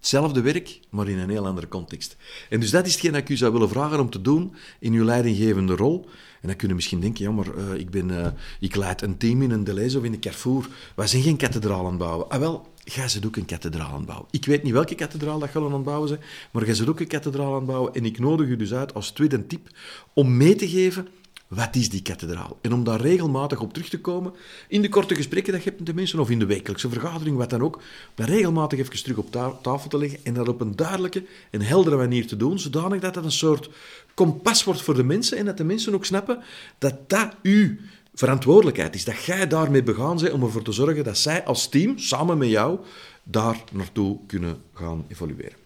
Hetzelfde 0.00 0.40
werk, 0.40 0.80
maar 0.90 1.08
in 1.08 1.18
een 1.18 1.30
heel 1.30 1.46
andere 1.46 1.68
context. 1.68 2.16
En 2.48 2.60
dus 2.60 2.70
dat 2.70 2.86
is 2.86 2.92
hetgeen 2.92 3.12
dat 3.12 3.20
ik 3.20 3.28
u 3.28 3.36
zou 3.36 3.52
willen 3.52 3.68
vragen 3.68 4.00
om 4.00 4.10
te 4.10 4.22
doen 4.22 4.54
in 4.78 4.92
uw 4.92 5.04
leidinggevende 5.04 5.76
rol. 5.76 6.08
En 6.40 6.48
dan 6.48 6.56
kunnen 6.56 6.76
misschien 6.76 7.00
denken, 7.00 7.24
ja, 7.24 7.30
maar 7.30 7.46
uh, 7.56 7.74
ik, 7.74 7.90
ben, 7.90 8.08
uh, 8.08 8.26
ik 8.60 8.76
leid 8.76 9.02
een 9.02 9.16
team 9.16 9.42
in 9.42 9.50
een 9.50 9.64
Deleuze 9.64 9.98
of 9.98 10.04
in 10.04 10.12
de 10.12 10.18
Carrefour. 10.18 10.68
Wij 10.94 11.06
zijn 11.06 11.22
geen 11.22 11.36
kathedraal 11.36 11.84
aan 11.84 11.90
het 11.90 11.98
bouwen. 11.98 12.28
Ah 12.28 12.38
wel, 12.38 12.68
ga 12.84 13.08
ze 13.08 13.20
ook 13.24 13.36
een 13.36 13.44
kathedraal 13.44 13.92
aan 13.92 14.04
bouwen. 14.04 14.28
Ik 14.30 14.44
weet 14.44 14.62
niet 14.62 14.72
welke 14.72 14.94
kathedraal 14.94 15.38
dat 15.38 15.50
gaan 15.50 15.64
aan 15.64 15.72
het 15.72 15.82
bouwen 15.82 16.20
maar 16.50 16.62
ga 16.62 16.72
ze 16.72 16.88
ook 16.88 17.00
een 17.00 17.06
kathedraal 17.06 17.54
aan 17.54 17.66
bouwen. 17.66 17.94
En 17.94 18.04
ik 18.04 18.18
nodig 18.18 18.46
u 18.46 18.56
dus 18.56 18.72
uit 18.72 18.94
als 18.94 19.10
tweede 19.10 19.46
tip 19.46 19.68
om 20.12 20.36
mee 20.36 20.54
te 20.54 20.68
geven 20.68 21.08
wat 21.50 21.76
is 21.76 21.88
die 21.88 22.02
kathedraal? 22.02 22.58
En 22.60 22.72
om 22.72 22.84
daar 22.84 23.00
regelmatig 23.00 23.60
op 23.60 23.72
terug 23.72 23.88
te 23.88 24.00
komen, 24.00 24.32
in 24.68 24.82
de 24.82 24.88
korte 24.88 25.14
gesprekken 25.14 25.52
dat 25.52 25.62
je 25.62 25.68
hebt 25.68 25.80
met 25.80 25.88
de 25.88 25.94
mensen, 25.94 26.18
of 26.18 26.30
in 26.30 26.38
de 26.38 26.46
wekelijkse 26.46 26.88
vergadering, 26.88 27.36
wat 27.36 27.50
dan 27.50 27.62
ook, 27.62 27.80
dat 28.14 28.28
regelmatig 28.28 28.78
even 28.78 29.02
terug 29.02 29.16
op 29.16 29.32
tafel 29.62 29.88
te 29.88 29.98
leggen 29.98 30.18
en 30.22 30.34
dat 30.34 30.48
op 30.48 30.60
een 30.60 30.76
duidelijke 30.76 31.24
en 31.50 31.60
heldere 31.60 31.96
manier 31.96 32.26
te 32.26 32.36
doen, 32.36 32.58
zodanig 32.58 33.00
dat 33.00 33.14
het 33.14 33.24
een 33.24 33.32
soort 33.32 33.70
kompas 34.14 34.64
wordt 34.64 34.82
voor 34.82 34.94
de 34.94 35.02
mensen 35.04 35.38
en 35.38 35.44
dat 35.44 35.56
de 35.56 35.64
mensen 35.64 35.94
ook 35.94 36.04
snappen 36.04 36.42
dat 36.78 36.94
dat 37.06 37.34
uw 37.42 37.76
verantwoordelijkheid 38.14 38.94
is. 38.94 39.04
Dat 39.04 39.24
jij 39.24 39.46
daarmee 39.46 39.82
begaan 39.82 40.16
bent 40.16 40.32
om 40.32 40.42
ervoor 40.42 40.62
te 40.62 40.72
zorgen 40.72 41.04
dat 41.04 41.18
zij 41.18 41.44
als 41.44 41.68
team, 41.68 41.98
samen 41.98 42.38
met 42.38 42.48
jou, 42.48 42.78
daar 43.22 43.64
naartoe 43.72 44.18
kunnen 44.26 44.62
gaan 44.74 45.04
evolueren. 45.08 45.58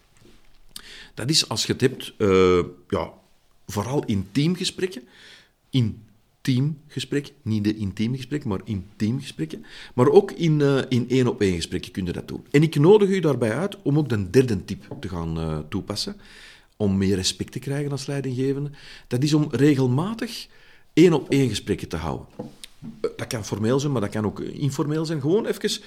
Dat 1.14 1.30
is 1.30 1.48
als 1.48 1.66
je 1.66 1.72
het 1.72 1.80
hebt, 1.80 2.12
uh, 2.18 2.64
ja, 2.88 3.10
vooral 3.66 4.04
in 4.04 4.28
teamgesprekken, 4.32 5.02
in 5.74 6.02
teamgesprek. 6.40 7.32
Niet 7.42 7.64
de 7.64 7.76
intieme 7.76 8.16
gesprek, 8.16 8.44
maar 8.44 8.60
intiem 8.64 9.20
gesprekken. 9.20 9.64
Maar 9.94 10.08
ook 10.08 10.32
in, 10.32 10.60
uh, 10.60 10.78
in 10.88 11.08
één-op-één 11.08 11.54
gesprekken 11.54 11.92
kun 11.92 12.06
je 12.06 12.12
dat 12.12 12.28
doen. 12.28 12.46
En 12.50 12.62
ik 12.62 12.78
nodig 12.78 13.08
u 13.08 13.20
daarbij 13.20 13.54
uit 13.54 13.82
om 13.82 13.98
ook 13.98 14.08
de 14.08 14.30
derde 14.30 14.64
tip 14.64 14.96
te 15.00 15.08
gaan 15.08 15.38
uh, 15.38 15.58
toepassen. 15.68 16.16
Om 16.76 16.96
meer 16.96 17.16
respect 17.16 17.52
te 17.52 17.58
krijgen 17.58 17.90
als 17.90 18.06
leidinggevende. 18.06 18.70
Dat 19.06 19.22
is 19.22 19.34
om 19.34 19.48
regelmatig 19.50 20.46
één-op-één 20.92 21.48
gesprekken 21.48 21.88
te 21.88 21.96
houden. 21.96 22.26
Eh, 22.36 23.10
dat 23.16 23.26
kan 23.26 23.44
formeel 23.44 23.80
zijn, 23.80 23.92
maar 23.92 24.00
dat 24.00 24.10
kan 24.10 24.24
ook 24.24 24.40
informeel 24.40 25.04
zijn. 25.04 25.20
Gewoon 25.20 25.46
even 25.46 25.80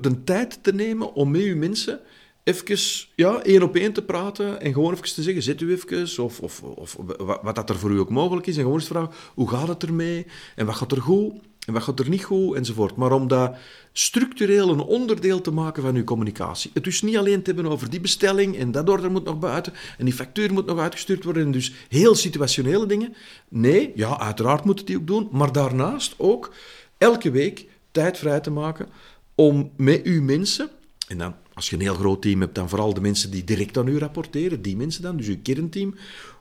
de 0.00 0.24
tijd 0.24 0.58
te 0.62 0.74
nemen 0.74 1.14
om 1.14 1.30
met 1.30 1.42
uw 1.42 1.56
mensen 1.56 2.00
even 2.44 2.78
ja, 3.14 3.42
één 3.42 3.62
op 3.62 3.76
één 3.76 3.92
te 3.92 4.02
praten 4.02 4.60
en 4.60 4.72
gewoon 4.72 4.92
even 4.92 5.14
te 5.14 5.22
zeggen, 5.22 5.42
zit 5.42 5.60
u 5.60 5.72
even, 5.72 6.24
of, 6.24 6.40
of, 6.40 6.62
of 6.62 6.96
wat 7.42 7.54
dat 7.54 7.70
er 7.70 7.78
voor 7.78 7.90
u 7.90 7.98
ook 7.98 8.10
mogelijk 8.10 8.46
is. 8.46 8.56
En 8.56 8.62
gewoon 8.62 8.78
eens 8.78 8.88
vragen, 8.88 9.14
hoe 9.34 9.48
gaat 9.48 9.68
het 9.68 9.82
ermee? 9.82 10.26
En 10.56 10.66
wat 10.66 10.74
gaat 10.74 10.92
er 10.92 11.02
goed? 11.02 11.32
En 11.66 11.72
wat 11.72 11.82
gaat 11.82 12.00
er 12.00 12.08
niet 12.08 12.24
goed? 12.24 12.56
Enzovoort. 12.56 12.96
Maar 12.96 13.12
om 13.12 13.28
dat 13.28 13.56
structureel 13.92 14.68
een 14.68 14.80
onderdeel 14.80 15.40
te 15.40 15.50
maken 15.50 15.82
van 15.82 15.94
uw 15.94 16.04
communicatie. 16.04 16.70
Het 16.74 16.84
dus 16.84 17.02
niet 17.02 17.16
alleen 17.16 17.42
te 17.42 17.52
hebben 17.52 17.72
over 17.72 17.90
die 17.90 18.00
bestelling 18.00 18.56
en 18.56 18.72
dat 18.72 18.88
order 18.88 19.10
moet 19.10 19.24
nog 19.24 19.38
buiten 19.38 19.72
en 19.98 20.04
die 20.04 20.14
factuur 20.14 20.52
moet 20.52 20.66
nog 20.66 20.78
uitgestuurd 20.78 21.24
worden 21.24 21.42
en 21.42 21.50
dus 21.50 21.72
heel 21.88 22.14
situationele 22.14 22.86
dingen. 22.86 23.14
Nee, 23.48 23.92
ja, 23.94 24.18
uiteraard 24.18 24.64
moet 24.64 24.78
het 24.78 24.86
die 24.86 24.96
ook 24.96 25.06
doen, 25.06 25.28
maar 25.32 25.52
daarnaast 25.52 26.14
ook 26.16 26.52
elke 26.98 27.30
week 27.30 27.66
tijd 27.90 28.18
vrij 28.18 28.40
te 28.40 28.50
maken 28.50 28.88
om 29.34 29.70
met 29.76 30.02
uw 30.02 30.22
mensen, 30.22 30.70
en 31.08 31.18
dan 31.18 31.34
als 31.54 31.70
je 31.70 31.76
een 31.76 31.82
heel 31.82 31.94
groot 31.94 32.22
team 32.22 32.40
hebt, 32.40 32.54
dan 32.54 32.68
vooral 32.68 32.94
de 32.94 33.00
mensen 33.00 33.30
die 33.30 33.44
direct 33.44 33.78
aan 33.78 33.88
u 33.88 33.98
rapporteren, 33.98 34.62
die 34.62 34.76
mensen 34.76 35.02
dan, 35.02 35.16
dus 35.16 35.26
uw 35.26 35.42
kernteam, 35.42 35.94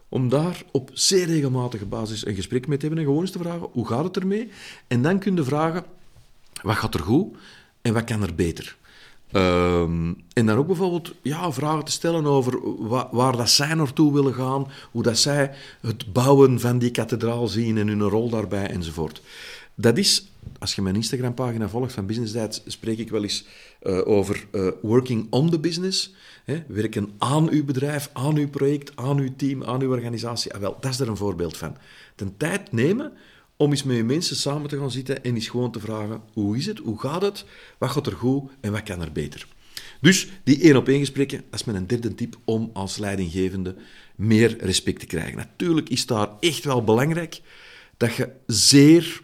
om 0.10 0.30
daar 0.30 0.64
op 0.72 0.90
zeer 0.94 1.26
regelmatige 1.26 1.86
basis 1.86 2.26
een 2.26 2.36
gesprek 2.36 2.68
mee 2.68 2.78
te 2.78 2.86
hebben 2.86 3.04
en 3.04 3.08
gewoon 3.08 3.24
eens 3.24 3.32
te 3.32 3.40
vragen, 3.40 3.68
hoe 3.72 3.88
gaat 3.88 4.04
het 4.04 4.18
ermee? 4.18 4.50
En 4.88 5.02
dan 5.02 5.20
kun 5.20 5.36
je 5.36 5.44
vragen, 5.44 5.84
wat 6.62 6.76
gaat 6.76 6.94
er 6.94 7.00
goed 7.00 7.36
en 7.82 7.94
wat 7.94 8.04
kan 8.04 8.22
er 8.22 8.36
beter? 8.36 8.78
Um, 9.32 10.24
en 10.34 10.46
dan 10.46 10.58
ook 10.58 10.68
bijvoorbeeld 10.68 11.14
ja, 11.22 11.52
vragen 11.52 11.86
te 11.86 11.92
stellen 11.92 12.26
over 12.26 12.60
waar, 13.12 13.38
dat 13.38 13.50
zij 13.50 13.74
naartoe 13.74 14.14
willen 14.14 14.34
gaan, 14.34 14.68
hoe 14.92 15.04
dat 15.04 15.18
zij 15.18 15.52
het 15.82 16.14
bouwen 16.14 16.60
van 16.60 16.80
die 16.80 16.92
kathedraal 16.92 17.48
zien 17.48 17.78
en 17.78 17.88
hun 17.88 18.02
rol 18.02 18.30
daarbij 18.30 18.70
enzovoort. 18.70 19.22
Dat 19.76 19.98
is, 19.98 20.28
als 20.60 20.76
je 20.76 20.82
mijn 20.82 20.96
Instagram-pagina 20.96 21.70
volgt 21.70 21.94
van 21.94 22.06
Business 22.06 22.34
Dads, 22.34 22.62
spreek 22.66 22.98
ik 22.98 23.10
wel 23.10 23.24
eens 23.24 23.46
uh, 23.84 24.08
over 24.08 24.46
uh, 24.52 24.68
working 24.82 25.28
on 25.30 25.50
the 25.50 25.60
business. 25.60 26.14
Hè? 26.44 26.64
Werken 26.68 27.12
aan 27.18 27.50
uw 27.50 27.66
bedrijf, 27.66 28.10
aan 28.14 28.36
uw 28.36 28.50
project, 28.50 28.92
aan 28.96 29.18
uw 29.18 29.34
team, 29.38 29.64
aan 29.64 29.82
uw 29.82 29.92
organisatie. 29.92 30.54
Ah, 30.54 30.62
wel, 30.62 30.78
dat 30.80 30.92
is 30.92 31.00
er 31.00 31.08
een 31.08 31.18
voorbeeld 31.18 31.58
van. 31.58 31.78
De 32.16 32.38
tijd 32.38 32.72
nemen 32.72 33.14
om 33.58 33.72
eens 33.72 33.84
met 33.84 33.96
je 33.96 34.04
mensen 34.04 34.36
samen 34.36 34.70
te 34.70 34.78
gaan 34.78 34.92
zitten 34.92 35.24
en 35.24 35.36
eens 35.36 35.48
gewoon 35.48 35.72
te 35.72 35.80
vragen, 35.80 36.22
hoe 36.34 36.58
is 36.58 36.66
het, 36.66 36.78
hoe 36.78 37.00
gaat 37.00 37.22
het, 37.22 37.46
wat 37.78 37.90
gaat 37.90 38.08
er 38.08 38.14
goed 38.14 38.52
en 38.62 38.72
wat 38.72 38.84
kan 38.84 39.02
er 39.02 39.12
beter. 39.12 39.48
Dus 40.02 40.28
die 40.44 40.62
één-op-één 40.62 41.00
gesprekken, 41.00 41.44
dat 41.50 41.60
is 41.60 41.66
mijn 41.66 41.88
derde 41.88 42.16
tip 42.16 42.38
om 42.44 42.70
als 42.74 42.98
leidinggevende 42.98 43.76
meer 44.16 44.58
respect 44.60 45.00
te 45.00 45.06
krijgen. 45.06 45.38
Natuurlijk 45.38 45.90
is 45.90 46.06
daar 46.06 46.30
echt 46.40 46.64
wel 46.64 46.84
belangrijk 46.84 47.42
dat 47.98 48.16
je 48.16 48.30
zeer 48.48 49.22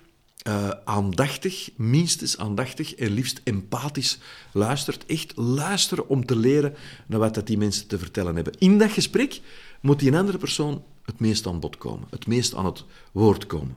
uh, 0.47 0.69
aandachtig, 0.85 1.69
minstens 1.75 2.37
aandachtig 2.37 2.95
en 2.95 3.11
liefst 3.11 3.41
empathisch 3.43 4.17
luistert. 4.51 5.05
Echt 5.05 5.37
luisteren 5.37 6.09
om 6.09 6.25
te 6.25 6.35
leren 6.35 6.75
naar 7.05 7.19
wat 7.19 7.33
dat 7.33 7.47
die 7.47 7.57
mensen 7.57 7.87
te 7.87 7.97
vertellen 7.97 8.35
hebben. 8.35 8.53
In 8.57 8.77
dat 8.77 8.91
gesprek 8.91 9.41
moet 9.81 9.99
die 9.99 10.17
andere 10.17 10.37
persoon 10.37 10.83
het 11.05 11.19
meest 11.19 11.47
aan 11.47 11.59
bod 11.59 11.77
komen, 11.77 12.07
het 12.09 12.27
meest 12.27 12.55
aan 12.55 12.65
het 12.65 12.83
woord 13.11 13.45
komen. 13.45 13.75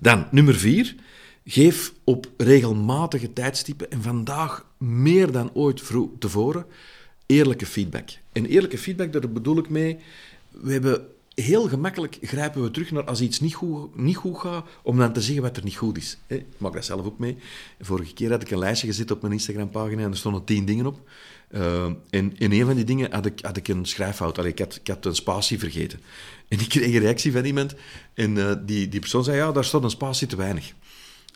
Dan, 0.00 0.26
nummer 0.30 0.54
vier. 0.54 0.94
Geef 1.48 1.92
op 2.04 2.30
regelmatige 2.36 3.32
tijdstippen, 3.32 3.90
en 3.90 4.02
vandaag 4.02 4.66
meer 4.78 5.32
dan 5.32 5.50
ooit 5.54 5.82
tevoren, 6.18 6.66
eerlijke 7.26 7.66
feedback. 7.66 8.08
En 8.32 8.46
eerlijke 8.46 8.78
feedback, 8.78 9.12
daar 9.12 9.30
bedoel 9.30 9.58
ik 9.58 9.68
mee, 9.68 9.98
we 10.50 10.72
hebben 10.72 11.06
heel 11.42 11.68
gemakkelijk 11.68 12.18
grijpen 12.20 12.62
we 12.62 12.70
terug 12.70 12.90
naar 12.90 13.04
als 13.04 13.20
iets 13.20 13.40
niet 13.40 13.54
goed, 13.54 13.96
niet 13.96 14.16
goed 14.16 14.38
gaat, 14.38 14.66
om 14.82 14.98
dan 14.98 15.12
te 15.12 15.20
zeggen 15.20 15.42
wat 15.42 15.56
er 15.56 15.64
niet 15.64 15.76
goed 15.76 15.96
is. 15.96 16.18
Ik 16.26 16.44
maak 16.56 16.72
dat 16.72 16.84
zelf 16.84 17.06
ook 17.06 17.18
mee. 17.18 17.36
Vorige 17.80 18.14
keer 18.14 18.30
had 18.30 18.42
ik 18.42 18.50
een 18.50 18.58
lijstje 18.58 18.86
gezet 18.86 19.10
op 19.10 19.20
mijn 19.20 19.32
Instagram-pagina 19.32 20.02
en 20.02 20.10
er 20.10 20.16
stonden 20.16 20.44
tien 20.44 20.64
dingen 20.64 20.86
op. 20.86 21.00
Uh, 21.50 21.84
en 22.10 22.38
in 22.38 22.52
een 22.52 22.66
van 22.66 22.74
die 22.74 22.84
dingen 22.84 23.12
had 23.12 23.26
ik, 23.26 23.38
had 23.40 23.56
ik 23.56 23.68
een 23.68 23.84
schrijffout. 23.84 24.38
Allee, 24.38 24.50
ik, 24.50 24.58
had, 24.58 24.74
ik 24.74 24.88
had 24.88 25.04
een 25.04 25.14
spatie 25.14 25.58
vergeten. 25.58 26.00
En 26.48 26.60
ik 26.60 26.68
kreeg 26.68 26.94
een 26.94 27.00
reactie 27.00 27.32
van 27.32 27.44
iemand 27.44 27.74
en 28.14 28.36
uh, 28.36 28.52
die, 28.64 28.88
die 28.88 29.00
persoon 29.00 29.24
zei, 29.24 29.36
ja, 29.36 29.52
daar 29.52 29.64
stond 29.64 29.84
een 29.84 29.90
spatie 29.90 30.26
te 30.26 30.36
weinig. 30.36 30.72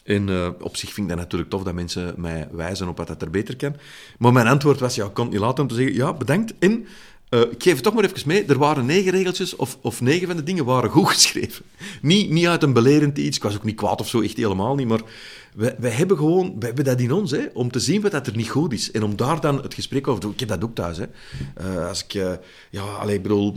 En 0.02 0.28
uh, 0.28 0.48
op 0.60 0.76
zich 0.76 0.92
vind 0.92 1.10
ik 1.10 1.12
dat 1.12 1.22
natuurlijk 1.22 1.50
tof 1.50 1.62
dat 1.62 1.74
mensen 1.74 2.14
mij 2.16 2.48
wijzen 2.52 2.88
op 2.88 2.96
wat 2.96 3.06
dat 3.06 3.22
er 3.22 3.30
beter 3.30 3.56
kan. 3.56 3.76
Maar 4.18 4.32
mijn 4.32 4.46
antwoord 4.46 4.80
was, 4.80 4.94
ja, 4.94 5.06
ik 5.06 5.14
kon 5.14 5.28
niet 5.28 5.38
laten 5.38 5.62
om 5.62 5.68
te 5.68 5.74
zeggen, 5.74 5.94
ja, 5.94 6.12
bedankt. 6.12 6.54
En 6.58 6.86
uh, 7.30 7.40
ik 7.40 7.62
geef 7.62 7.74
het 7.74 7.82
toch 7.82 7.94
maar 7.94 8.04
even 8.04 8.28
mee. 8.28 8.44
Er 8.44 8.58
waren 8.58 8.86
negen 8.86 9.10
regeltjes, 9.10 9.56
of, 9.56 9.78
of 9.80 10.00
negen 10.00 10.26
van 10.26 10.36
de 10.36 10.42
dingen 10.42 10.64
waren 10.64 10.90
goed 10.90 11.08
geschreven. 11.14 11.64
Niet, 12.02 12.30
niet 12.30 12.46
uit 12.46 12.62
een 12.62 12.72
belerend 12.72 13.18
iets. 13.18 13.36
Ik 13.36 13.42
was 13.42 13.56
ook 13.56 13.64
niet 13.64 13.76
kwaad 13.76 14.00
of 14.00 14.08
zo, 14.08 14.20
echt 14.20 14.36
helemaal 14.36 14.74
niet. 14.74 14.88
Maar 14.88 15.00
wij 15.54 15.90
hebben 15.90 16.16
gewoon, 16.16 16.54
wij 16.58 16.66
hebben 16.66 16.84
dat 16.84 17.00
in 17.00 17.12
ons, 17.12 17.30
hè, 17.30 17.46
om 17.52 17.70
te 17.70 17.80
zien 17.80 18.00
wat 18.00 18.10
dat 18.10 18.26
er 18.26 18.36
niet 18.36 18.48
goed 18.48 18.72
is. 18.72 18.90
En 18.90 19.02
om 19.02 19.16
daar 19.16 19.40
dan 19.40 19.62
het 19.62 19.74
gesprek 19.74 20.08
over 20.08 20.20
te 20.20 20.26
doen. 20.26 20.34
Ik 20.34 20.40
heb 20.40 20.48
dat 20.48 20.64
ook 20.64 20.74
thuis. 20.74 20.98
Hè. 20.98 21.06
Uh, 21.60 21.88
als 21.88 22.04
ik, 22.04 22.14
uh, 22.14 22.32
ja, 22.70 22.82
alleen, 22.82 23.22
bedoel, 23.22 23.54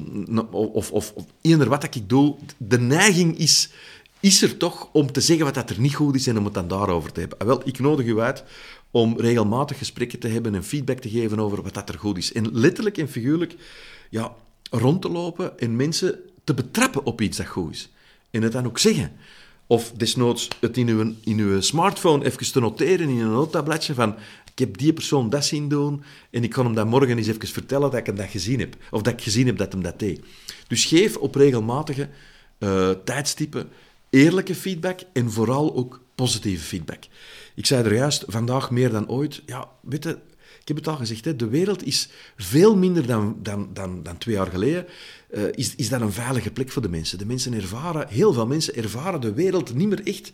of, 0.52 0.92
of, 0.92 1.12
of 1.14 1.26
wat 1.68 1.84
ik 1.84 2.10
doe, 2.10 2.36
de 2.58 2.80
neiging 2.80 3.38
is, 3.38 3.70
is 4.24 4.42
er 4.42 4.58
toch 4.58 4.90
om 4.92 5.12
te 5.12 5.22
zeggen 5.22 5.46
wat 5.46 5.54
dat 5.54 5.70
er 5.70 5.80
niet 5.80 5.96
goed 5.96 6.16
is 6.16 6.28
en 6.28 6.38
om 6.38 6.46
het 6.46 6.54
dan 6.54 6.68
daarover 6.68 7.12
te 7.12 7.20
hebben. 7.20 7.48
Wel, 7.48 7.62
ik 7.66 7.80
nodig 7.80 8.06
u 8.06 8.20
uit 8.20 8.44
om 8.92 9.20
regelmatig 9.20 9.78
gesprekken 9.78 10.20
te 10.20 10.28
hebben 10.28 10.56
en 10.56 10.64
feedback 10.64 11.00
te 11.00 11.10
geven 11.10 11.40
over 11.40 11.64
wat 11.64 11.74
dat 11.74 11.90
er 11.90 12.00
goed 12.00 12.18
is. 12.18 12.34
En 12.34 12.50
letterlijk 12.52 12.98
en 12.98 13.10
figuurlijk 13.10 13.56
ja, 14.10 14.36
rond 14.70 15.02
te 15.02 15.10
lopen 15.10 15.60
en 15.60 15.76
mensen 15.76 16.20
te 16.44 16.54
betrappen 16.54 17.06
op 17.06 17.22
iets 17.22 17.38
dat 17.38 17.48
goed 17.48 17.74
is. 17.74 17.90
En 18.32 18.42
het 18.42 18.52
dan 18.52 18.66
ook 18.66 18.80
zeggen. 18.80 19.12
Of 19.68 19.92
desnoods 19.92 20.48
het 20.60 20.78
in 20.78 20.88
uw, 20.88 21.14
in 21.24 21.40
uw 21.40 21.62
smartphone 21.62 22.26
even 22.26 22.52
te 22.52 22.60
noteren 22.60 23.10
in 23.10 23.20
een 23.20 23.32
notabletje 23.32 23.94
van 23.94 24.16
ik 24.52 24.60
heb 24.60 24.78
die 24.78 24.94
persoon 24.94 25.30
dat 25.30 25.46
zien 25.46 25.70
doen 25.70 26.04
en 26.30 26.44
ik 26.44 26.50
kan 26.50 26.66
hem 26.66 26.76
dat 26.76 26.88
morgen 26.88 27.18
eens 27.18 27.28
even 27.28 27.48
vertellen 27.48 27.92
dat 27.92 28.00
ik 28.00 28.06
hem 28.06 28.16
dat 28.16 28.30
gezien 28.30 28.60
heb. 28.60 28.76
Of 28.92 29.02
dat 29.02 29.14
ik 29.14 29.22
gezien 29.22 29.46
heb 29.46 29.58
dat 29.58 29.72
hem 29.72 29.84
dat 29.84 30.00
deed. 30.00 30.22
Dus 30.68 30.86
geef 30.86 31.18
op 31.18 31.36
regelmatige 31.36 32.10
uh, 32.60 32.90
tijdstippen 32.90 33.70
eerlijke 34.14 34.56
feedback 34.56 35.00
en 35.14 35.32
vooral 35.32 35.76
ook 35.76 36.02
positieve 36.16 36.64
feedback. 36.64 37.04
Ik 37.56 37.66
zei 37.66 37.84
er 37.84 37.96
juist, 37.96 38.24
vandaag 38.28 38.72
meer 38.72 38.90
dan 38.90 39.10
ooit, 39.10 39.42
ja, 39.46 39.70
weet 39.82 40.06
ik 40.62 40.68
heb 40.68 40.78
het 40.78 40.88
al 40.88 40.96
gezegd, 40.96 41.26
hè, 41.26 41.36
de 41.36 41.48
wereld 41.48 41.86
is 41.86 42.10
veel 42.38 42.76
minder 42.76 43.08
dan, 43.08 43.38
dan, 43.42 43.70
dan, 43.74 44.04
dan 44.04 44.18
twee 44.18 44.36
jaar 44.36 44.48
geleden. 44.48 44.86
Uh, 45.32 45.44
is, 45.52 45.76
is 45.76 45.90
dat 45.90 46.02
een 46.02 46.12
veilige 46.12 46.52
plek 46.52 46.72
voor 46.72 46.82
de 46.82 46.90
mensen. 46.90 47.18
De 47.18 47.26
mensen 47.26 47.54
ervaren, 47.54 48.08
heel 48.08 48.34
veel 48.34 48.48
mensen 48.48 48.76
ervaren 48.76 49.22
de 49.22 49.34
wereld 49.34 49.74
niet 49.74 49.88
meer 49.88 50.08
echt 50.08 50.32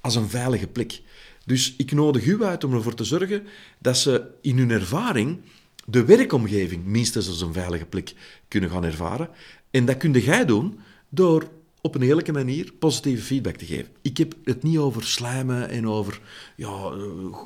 als 0.00 0.14
een 0.14 0.28
veilige 0.28 0.66
plek. 0.66 1.00
Dus 1.44 1.74
ik 1.76 1.92
nodig 1.92 2.26
u 2.26 2.44
uit 2.44 2.64
om 2.64 2.74
ervoor 2.74 2.94
te 2.94 3.04
zorgen 3.04 3.46
dat 3.78 3.98
ze 3.98 4.24
in 4.40 4.58
hun 4.58 4.70
ervaring 4.70 5.40
de 5.86 6.04
werkomgeving 6.04 6.84
minstens 6.84 7.28
als 7.28 7.40
een 7.40 7.52
veilige 7.52 7.86
plek 7.86 8.14
kunnen 8.48 8.70
gaan 8.70 8.84
ervaren. 8.84 9.28
En 9.70 9.84
dat 9.84 9.96
kun 9.96 10.12
jij 10.12 10.44
doen 10.44 10.78
door 11.08 11.48
op 11.80 11.94
een 11.94 12.02
eerlijke 12.02 12.32
manier 12.32 12.72
positieve 12.72 13.22
feedback 13.22 13.56
te 13.56 13.66
geven. 13.66 13.92
Ik 14.02 14.16
heb 14.16 14.34
het 14.44 14.62
niet 14.62 14.78
over 14.78 15.04
slijmen 15.04 15.68
en 15.68 15.88
over 15.88 16.20
ja, 16.56 16.92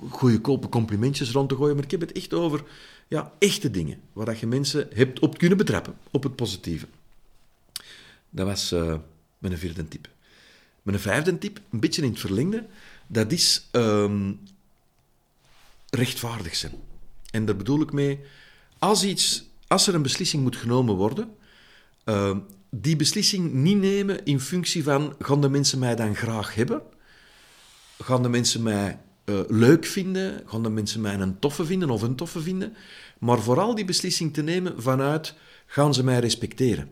goedkope 0.08 0.68
complimentjes 0.68 1.30
rond 1.30 1.48
te 1.48 1.56
gooien, 1.56 1.74
maar 1.74 1.84
ik 1.84 1.90
heb 1.90 2.00
het 2.00 2.12
echt 2.12 2.34
over 2.34 2.64
ja, 3.08 3.32
echte 3.38 3.70
dingen, 3.70 4.00
waar 4.12 4.26
dat 4.26 4.38
je 4.38 4.46
mensen 4.46 4.88
hebt 4.94 5.18
op 5.18 5.38
kunnen 5.38 5.58
betrappen, 5.58 5.96
op 6.10 6.22
het 6.22 6.36
positieve. 6.36 6.86
Dat 8.30 8.46
was 8.46 8.72
uh, 8.72 8.94
mijn 9.38 9.58
vierde 9.58 9.88
tip. 9.88 10.08
Mijn 10.82 11.00
vijfde 11.00 11.38
tip, 11.38 11.60
een 11.70 11.80
beetje 11.80 12.02
in 12.02 12.10
het 12.10 12.20
verlengde, 12.20 12.66
dat 13.06 13.32
is 13.32 13.68
um, 13.72 14.40
rechtvaardig 15.90 16.56
zijn. 16.56 16.74
En 17.30 17.44
daar 17.44 17.56
bedoel 17.56 17.80
ik 17.80 17.92
mee, 17.92 18.20
als, 18.78 19.04
iets, 19.04 19.44
als 19.66 19.86
er 19.86 19.94
een 19.94 20.02
beslissing 20.02 20.42
moet 20.42 20.56
genomen 20.56 20.94
worden, 20.94 21.34
uh, 22.04 22.36
die 22.74 22.96
beslissing 22.96 23.52
niet 23.52 23.78
nemen 23.78 24.24
in 24.24 24.40
functie 24.40 24.82
van, 24.82 25.14
gaan 25.18 25.40
de 25.40 25.48
mensen 25.48 25.78
mij 25.78 25.96
dan 25.96 26.16
graag 26.16 26.54
hebben? 26.54 26.82
Gaan 27.98 28.22
de 28.22 28.28
mensen 28.28 28.62
mij 28.62 28.98
uh, 29.24 29.40
leuk 29.48 29.84
vinden? 29.84 30.42
Gaan 30.46 30.62
de 30.62 30.70
mensen 30.70 31.00
mij 31.00 31.14
een 31.14 31.38
toffe 31.38 31.64
vinden 31.64 31.90
of 31.90 32.02
een 32.02 32.14
toffe 32.14 32.40
vinden? 32.40 32.76
Maar 33.18 33.40
vooral 33.40 33.74
die 33.74 33.84
beslissing 33.84 34.34
te 34.34 34.42
nemen 34.42 34.82
vanuit, 34.82 35.34
gaan 35.66 35.94
ze 35.94 36.04
mij 36.04 36.18
respecteren? 36.18 36.90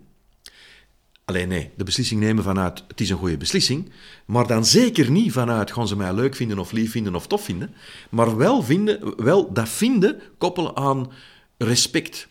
Alleen 1.24 1.48
nee, 1.48 1.70
de 1.76 1.84
beslissing 1.84 2.20
nemen 2.20 2.44
vanuit, 2.44 2.84
het 2.88 3.00
is 3.00 3.10
een 3.10 3.16
goede 3.16 3.36
beslissing, 3.36 3.90
maar 4.24 4.46
dan 4.46 4.64
zeker 4.64 5.10
niet 5.10 5.32
vanuit, 5.32 5.72
gaan 5.72 5.88
ze 5.88 5.96
mij 5.96 6.14
leuk 6.14 6.34
vinden 6.34 6.58
of 6.58 6.72
lief 6.72 6.90
vinden 6.90 7.14
of 7.14 7.26
tof 7.26 7.44
vinden, 7.44 7.74
maar 8.10 8.36
wel, 8.36 8.62
vinden, 8.62 9.24
wel 9.24 9.52
dat 9.52 9.68
vinden 9.68 10.20
koppelen 10.38 10.76
aan 10.76 11.12
respect. 11.58 12.28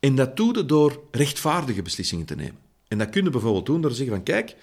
En 0.00 0.14
dat 0.14 0.36
doe 0.36 0.56
je 0.56 0.64
door 0.66 1.00
rechtvaardige 1.10 1.82
beslissingen 1.82 2.26
te 2.26 2.34
nemen. 2.34 2.61
En 2.92 2.98
dat 2.98 3.10
kun 3.10 3.24
je 3.24 3.30
bijvoorbeeld 3.30 3.66
doen 3.66 3.80
door 3.80 3.90
te 3.90 3.96
zeggen 3.96 4.14
van, 4.14 4.24
kijk, 4.24 4.56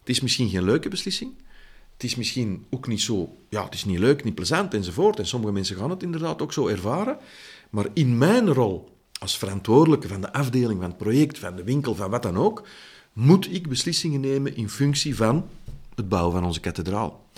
Het 0.00 0.08
is 0.08 0.20
misschien 0.20 0.48
geen 0.48 0.64
leuke 0.64 0.88
beslissing. 0.88 1.32
Het 1.92 2.04
is 2.04 2.14
misschien 2.14 2.64
ook 2.70 2.86
niet 2.86 3.00
zo... 3.00 3.36
Ja, 3.48 3.64
het 3.64 3.74
is 3.74 3.84
niet 3.84 3.98
leuk, 3.98 4.24
niet 4.24 4.34
plezant 4.34 4.74
enzovoort. 4.74 5.18
En 5.18 5.26
sommige 5.26 5.52
mensen 5.52 5.76
gaan 5.76 5.90
het 5.90 6.02
inderdaad 6.02 6.42
ook 6.42 6.52
zo 6.52 6.66
ervaren. 6.66 7.18
Maar 7.70 7.86
in 7.92 8.18
mijn 8.18 8.52
rol 8.52 8.88
als 9.18 9.38
verantwoordelijke 9.38 10.08
van 10.08 10.20
de 10.20 10.32
afdeling, 10.32 10.80
van 10.80 10.88
het 10.88 10.98
project, 10.98 11.38
van 11.38 11.56
de 11.56 11.64
winkel, 11.64 11.94
van 11.94 12.10
wat 12.10 12.22
dan 12.22 12.36
ook, 12.36 12.66
moet 13.12 13.54
ik 13.54 13.68
beslissingen 13.68 14.20
nemen 14.20 14.56
in 14.56 14.68
functie 14.68 15.16
van 15.16 15.48
het 15.94 16.08
bouwen 16.08 16.32
van 16.32 16.44
onze 16.44 16.60
kathedraal. 16.60 17.28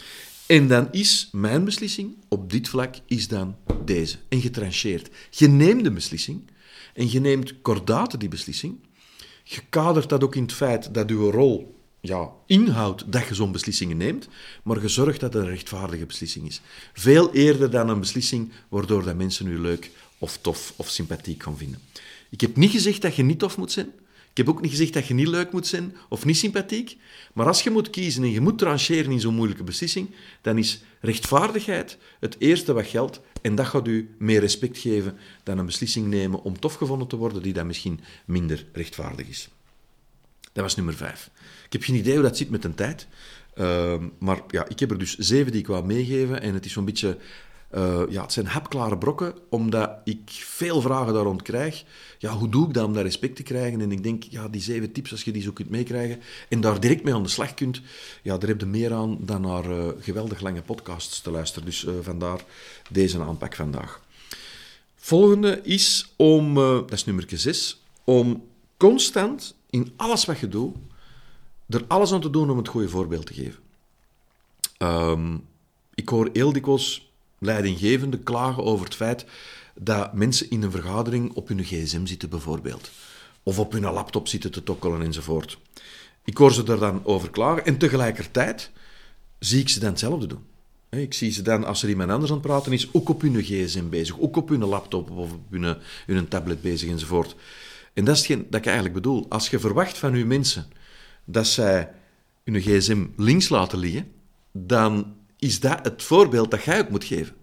En 0.47 0.69
dan 0.69 0.89
is 0.93 1.29
mijn 1.33 1.65
beslissing 1.65 2.15
op 2.29 2.51
dit 2.51 2.69
vlak 2.69 2.95
is 3.07 3.29
dan 3.29 3.57
deze. 3.85 4.17
En 4.29 4.41
getrancheerd. 4.41 5.11
Je 5.31 5.49
neemt 5.49 5.85
de 5.85 5.93
beslissing 5.93 6.43
en 6.95 7.11
je 7.11 7.21
neemt 7.21 7.61
kordaat 7.63 8.21
die 8.21 8.29
beslissing. 8.29 8.79
Je 9.49 9.61
kadert 9.69 10.09
dat 10.09 10.25
ook 10.25 10.35
in 10.35 10.43
het 10.43 10.53
feit 10.53 10.95
dat 10.95 11.11
uw 11.11 11.31
rol 11.31 11.81
ja, 12.01 12.31
inhoudt 12.47 13.13
dat 13.13 13.27
je 13.27 13.35
zo'n 13.35 13.53
beslissingen 13.53 13.97
neemt, 13.97 14.29
maar 14.63 14.83
je 14.83 14.89
zorgt 14.89 15.21
dat 15.21 15.33
het 15.33 15.43
een 15.43 15.49
rechtvaardige 15.49 16.07
beslissing 16.07 16.47
is. 16.47 16.61
Veel 16.93 17.33
eerder 17.33 17.71
dan 17.71 17.89
een 17.89 18.01
beslissing 18.01 18.53
waardoor 18.69 19.05
dat 19.05 19.17
mensen 19.17 19.47
u 19.47 19.59
leuk 19.59 19.91
of 20.19 20.39
tof 20.41 20.73
of 20.77 20.89
sympathiek 20.89 21.43
gaan 21.43 21.57
vinden. 21.57 21.81
Ik 22.31 22.41
heb 22.41 22.57
niet 22.57 22.71
gezegd 22.71 23.03
dat 23.03 23.17
je 23.17 23.23
niet 23.23 23.39
tof 23.39 23.57
moet 23.57 23.73
zijn. 23.73 23.93
Ik 24.37 24.47
heb 24.47 24.55
ook 24.55 24.61
niet 24.61 24.71
gezegd 24.71 24.93
dat 24.93 25.07
je 25.07 25.15
niet 25.15 25.29
leuk 25.29 25.53
moet 25.53 25.67
zijn 25.67 25.97
of 26.09 26.25
niet 26.25 26.37
sympathiek. 26.37 26.97
Maar 27.35 27.47
als 27.47 27.63
je 27.63 27.71
moet 27.71 27.91
kiezen 27.91 28.23
en 28.23 28.31
je 28.31 28.41
moet 28.41 28.59
trancheren 28.59 29.13
in 29.13 29.21
zo'n 29.21 29.35
moeilijke 29.35 29.65
beslissing, 29.65 30.11
dan 30.41 30.59
is 30.59 30.83
rechtvaardigheid 31.01 31.99
het 32.21 32.37
eerste 32.39 32.73
wat 32.73 32.87
geldt. 32.87 33.21
En 33.43 33.55
dat 33.55 33.67
gaat 33.67 33.87
u 33.87 34.15
meer 34.19 34.41
respect 34.41 34.79
geven 34.79 35.19
dan 35.43 35.59
een 35.59 35.67
beslissing 35.67 36.07
nemen 36.07 36.43
om 36.43 36.59
tof 36.59 36.75
gevonden 36.75 37.09
te 37.09 37.17
worden, 37.17 37.43
die 37.43 37.53
dan 37.53 37.67
misschien 37.67 38.01
minder 38.25 38.67
rechtvaardig 38.73 39.29
is. 39.29 39.49
Dat 40.53 40.65
was 40.65 40.77
nummer 40.77 40.95
vijf. 40.95 41.31
Ik 41.65 41.73
heb 41.73 41.83
geen 41.83 41.97
idee 41.97 42.15
hoe 42.15 42.23
dat 42.23 42.37
zit 42.37 42.51
met 42.51 42.65
een 42.65 42.75
tijd. 42.75 43.07
Uh, 43.55 43.95
maar 44.19 44.43
ja, 44.49 44.69
ik 44.69 44.79
heb 44.79 44.91
er 44.91 44.99
dus 44.99 45.17
zeven 45.17 45.53
die 45.53 45.61
ik 45.61 45.67
wou 45.67 45.87
meegeven. 45.87 46.41
En 46.41 46.55
het 46.55 46.65
is 46.65 46.73
zo'n 46.73 46.85
beetje 46.85 47.19
uh, 47.75 48.03
ja, 48.09 48.23
het 48.23 48.33
zijn 48.33 48.47
hapklare 48.47 48.99
brokken, 48.99 49.35
omdat 49.49 49.91
ik 50.05 50.21
veel 50.27 50.81
vragen 50.81 51.15
daar 51.15 51.23
rond 51.23 51.43
krijg. 51.43 51.85
Ja, 52.19 52.33
hoe 52.33 52.49
doe 52.49 52.67
ik 52.67 52.75
dat 52.75 52.85
om 52.85 52.93
daar 52.93 53.03
respect 53.03 53.37
te 53.37 53.43
krijgen? 53.43 53.81
En 53.81 53.93
ik 53.93 54.03
denk, 54.03 54.23
ja, 54.23 54.49
die 54.49 54.61
zeven 54.61 54.93
tips, 54.93 55.11
als 55.11 55.23
je 55.23 55.33
die 55.33 55.43
zo 55.43 55.53
kunt 55.53 55.71
meekrijgen 55.71 56.21
en 56.49 56.61
daar 56.61 56.81
direct 56.81 57.05
mee 57.05 57.15
aan 57.15 57.23
de 57.23 57.29
slag 57.29 57.55
kunt, 57.55 57.81
ja, 58.23 58.39
daar 58.39 58.49
heb 58.49 58.61
je 58.61 58.67
meer 58.67 58.93
aan 58.93 59.19
dan 59.21 59.41
naar 59.41 59.71
uh, 59.71 59.89
geweldig 59.99 60.41
lange 60.41 60.63
podcasts 60.63 61.21
te 61.21 61.31
luisteren. 61.31 61.65
Dus 61.65 61.85
uh, 61.85 61.93
vandaar 62.01 62.41
deze 62.91 63.21
aanpak 63.21 63.55
vandaag. 63.55 64.05
Volgende 64.95 65.61
is 65.63 66.13
om, 66.17 66.55
dat 66.55 66.93
is 66.93 67.05
nummer 67.05 67.25
6, 67.29 67.83
om 68.05 68.45
constant 68.77 69.55
in 69.71 69.93
alles 69.97 70.25
wat 70.25 70.39
je 70.39 70.49
doet, 70.49 70.77
er 71.69 71.85
alles 71.89 72.13
aan 72.13 72.21
te 72.21 72.31
doen 72.31 72.51
om 72.51 72.57
het 72.57 72.69
goede 72.69 72.89
voorbeeld 72.89 73.27
te 73.27 73.35
geven. 73.35 73.65
Um, 74.79 75.45
ik 75.95 76.09
hoor 76.09 76.29
heel 76.33 76.53
dikwijls 76.53 77.11
leidinggevende 77.39 78.19
klagen 78.19 78.65
over 78.65 78.85
het 78.85 78.95
feit 78.95 79.25
dat 79.75 80.15
mensen 80.15 80.51
in 80.51 80.63
een 80.63 80.71
vergadering 80.71 81.33
op 81.33 81.49
hun 81.49 81.65
gsm 81.65 82.07
zitten 82.07 82.29
bijvoorbeeld. 82.29 82.91
Of 83.43 83.59
op 83.59 83.73
hun 83.73 83.83
laptop 83.83 84.29
zitten 84.29 84.51
te 84.51 84.63
tokkelen 84.63 85.03
enzovoort. 85.03 85.59
Ik 86.25 86.37
hoor 86.37 86.53
ze 86.53 86.65
er 86.65 86.79
dan 86.79 87.05
over 87.05 87.31
klagen 87.31 87.65
en 87.65 87.79
tegelijkertijd 87.79 88.71
zie 89.39 89.61
ik 89.61 89.69
ze 89.69 89.81
dan 89.81 89.91
hetzelfde 89.91 90.27
doen. 90.27 90.45
Ik 90.91 91.15
zie 91.15 91.31
ze 91.31 91.43
dan, 91.43 91.65
als 91.65 91.83
er 91.83 91.89
iemand 91.89 92.11
anders 92.11 92.31
aan 92.31 92.39
het 92.39 92.47
praten 92.47 92.73
is, 92.73 92.89
ook 92.93 93.09
op 93.09 93.21
hun 93.21 93.43
gsm 93.43 93.89
bezig, 93.89 94.21
ook 94.21 94.37
op 94.37 94.49
hun 94.49 94.65
laptop 94.65 95.11
of 95.11 95.33
op 95.33 95.41
hun, 95.51 95.77
hun 96.07 96.29
tablet 96.29 96.61
bezig 96.61 96.91
enzovoort. 96.91 97.37
En 97.93 98.05
dat 98.05 98.15
is 98.15 98.21
hetgeen 98.21 98.47
dat 98.51 98.61
ik 98.61 98.67
eigenlijk 98.67 98.95
bedoel. 98.95 99.27
Als 99.29 99.49
je 99.49 99.59
verwacht 99.59 99.99
van 99.99 100.15
uw 100.15 100.27
mensen 100.27 100.67
dat 101.25 101.47
zij 101.47 101.91
hun 102.45 102.61
gsm 102.61 103.07
links 103.17 103.49
laten 103.49 103.79
liggen, 103.79 104.13
dan 104.53 105.15
is 105.39 105.61
dat 105.61 105.79
het 105.83 106.03
voorbeeld 106.03 106.51
dat 106.51 106.63
jij 106.63 106.81
ook 106.81 106.89
moet 106.89 107.05
geven. 107.05 107.37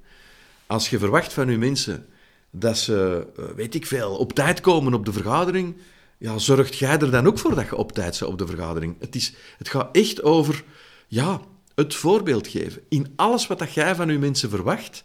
Als 0.68 0.90
je 0.90 1.00
verwacht 1.00 1.34
van 1.34 1.50
je 1.50 1.58
mensen 1.58 2.06
dat 2.52 2.78
ze, 2.78 3.28
eh, 3.38 3.44
weet 3.56 3.76
ik 3.76 3.86
veel, 3.86 4.16
op 4.16 4.34
tijd 4.34 4.62
komen 4.62 4.94
op 4.94 5.06
de 5.06 5.14
vergadering, 5.14 5.76
ja, 6.18 6.38
zorgt 6.38 6.78
jij 6.78 7.00
er 7.00 7.12
dan 7.12 7.28
ook 7.28 7.40
voor 7.40 7.56
dat 7.56 7.66
je 7.66 7.76
op 7.76 7.92
tijd 7.92 8.20
bent 8.20 8.32
op 8.32 8.38
de 8.38 8.48
vergadering. 8.48 8.96
Het, 9.00 9.16
is, 9.16 9.34
het 9.58 9.70
gaat 9.70 9.96
echt 9.96 10.24
over 10.24 10.64
ja, 11.08 11.42
het 11.76 11.96
voorbeeld 11.96 12.48
geven. 12.48 12.82
In 12.90 13.14
alles 13.16 13.48
wat 13.48 13.60
dat 13.60 13.74
jij 13.74 13.96
van 13.96 14.10
je 14.10 14.20
mensen 14.20 14.50
verwacht, 14.50 15.04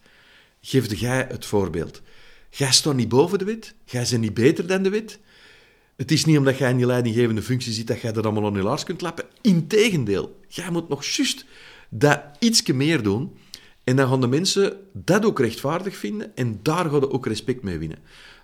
geef 0.61 1.01
jij 1.01 1.27
het 1.29 1.47
voorbeeld. 1.47 2.03
Jij 2.51 2.73
staat 2.73 2.95
niet 2.95 3.09
boven 3.09 3.39
de 3.39 3.45
wet, 3.45 3.75
jij 3.85 4.07
bent 4.11 4.21
niet 4.21 4.35
beter 4.35 4.67
dan 4.67 4.83
de 4.83 4.91
wet. 4.91 5.19
Het 5.97 6.11
is 6.11 6.25
niet 6.25 6.39
omdat 6.39 6.59
jij 6.59 6.71
in 6.71 6.77
die 6.77 6.87
leidinggevende 6.87 7.43
functie 7.43 7.73
zit 7.73 7.87
dat 7.87 8.01
jij 8.01 8.13
er 8.13 8.23
allemaal 8.23 8.47
aan 8.47 8.55
je 8.55 8.63
laars 8.63 8.85
kunt 8.85 8.99
klappen. 8.99 9.25
Integendeel, 9.41 10.41
jij 10.49 10.71
moet 10.71 10.89
nog 10.89 11.05
juist 11.05 11.45
dat 11.89 12.21
ietsje 12.39 12.73
meer 12.73 13.03
doen. 13.03 13.37
En 13.85 13.97
dan 13.97 14.09
gaan 14.09 14.21
de 14.21 14.27
mensen 14.27 14.77
dat 14.93 15.25
ook 15.25 15.39
rechtvaardig 15.39 15.97
vinden 15.97 16.37
en 16.37 16.61
daar 16.63 16.91
gaan 16.91 17.01
ze 17.01 17.11
ook 17.11 17.27
respect 17.27 17.63
mee 17.63 17.79
winnen. 17.79 17.99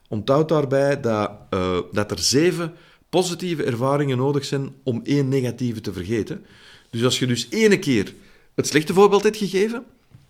Onthoud 0.09 0.49
daarbij 0.49 1.01
dat, 1.01 1.31
uh, 1.51 1.79
dat 1.93 2.11
er 2.11 2.19
zeven 2.19 2.73
positieve 3.09 3.65
ervaringen 3.65 4.17
nodig 4.17 4.45
zijn 4.45 4.75
om 4.83 5.01
één 5.05 5.29
negatieve 5.29 5.81
te 5.81 5.93
vergeten. 5.93 6.45
Dus 6.91 7.05
als 7.05 7.19
je 7.19 7.27
dus 7.27 7.47
ene 7.51 7.79
keer 7.79 8.15
het 8.55 8.67
slechte 8.67 8.95
voorbeeld 8.95 9.23
hebt 9.23 9.37
gegeven, 9.37 9.85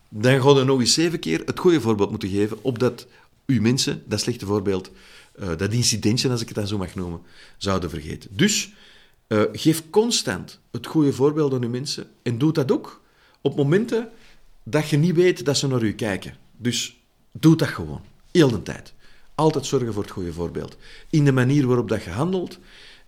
dan 0.08 0.42
ga 0.42 0.58
je 0.58 0.64
nog 0.64 0.80
eens 0.80 0.94
zeven 0.94 1.18
keer 1.18 1.42
het 1.44 1.58
goede 1.58 1.80
voorbeeld 1.80 2.10
moeten 2.10 2.28
geven, 2.28 2.58
opdat 2.62 3.06
uw 3.46 3.60
mensen 3.60 4.02
dat 4.06 4.20
slechte 4.20 4.46
voorbeeld, 4.46 4.90
uh, 5.40 5.48
dat 5.56 5.72
incidentje, 5.72 6.30
als 6.30 6.40
ik 6.40 6.48
het 6.48 6.56
dan 6.56 6.66
zo 6.66 6.78
mag 6.78 6.94
noemen, 6.94 7.20
zouden 7.58 7.90
vergeten. 7.90 8.30
Dus 8.32 8.72
uh, 9.28 9.42
geef 9.52 9.82
constant 9.90 10.60
het 10.70 10.86
goede 10.86 11.12
voorbeeld 11.12 11.52
aan 11.52 11.62
uw 11.62 11.68
mensen 11.68 12.06
en 12.22 12.38
doe 12.38 12.52
dat 12.52 12.72
ook 12.72 13.02
op 13.44 13.56
momenten 13.56 14.08
dat 14.62 14.88
je 14.88 14.96
niet 14.96 15.14
weet 15.14 15.44
dat 15.44 15.56
ze 15.56 15.66
naar 15.66 15.82
u 15.82 15.92
kijken. 15.92 16.36
Dus 16.56 17.00
doe 17.32 17.56
dat 17.56 17.68
gewoon. 17.68 18.00
Heel 18.30 18.50
de 18.50 18.62
tijd. 18.62 18.94
Altijd 19.34 19.66
zorgen 19.66 19.92
voor 19.92 20.02
het 20.02 20.12
goede 20.12 20.32
voorbeeld. 20.32 20.76
In 21.10 21.24
de 21.24 21.32
manier 21.32 21.66
waarop 21.66 21.88
dat 21.88 22.02
je 22.02 22.10
handelt, 22.10 22.58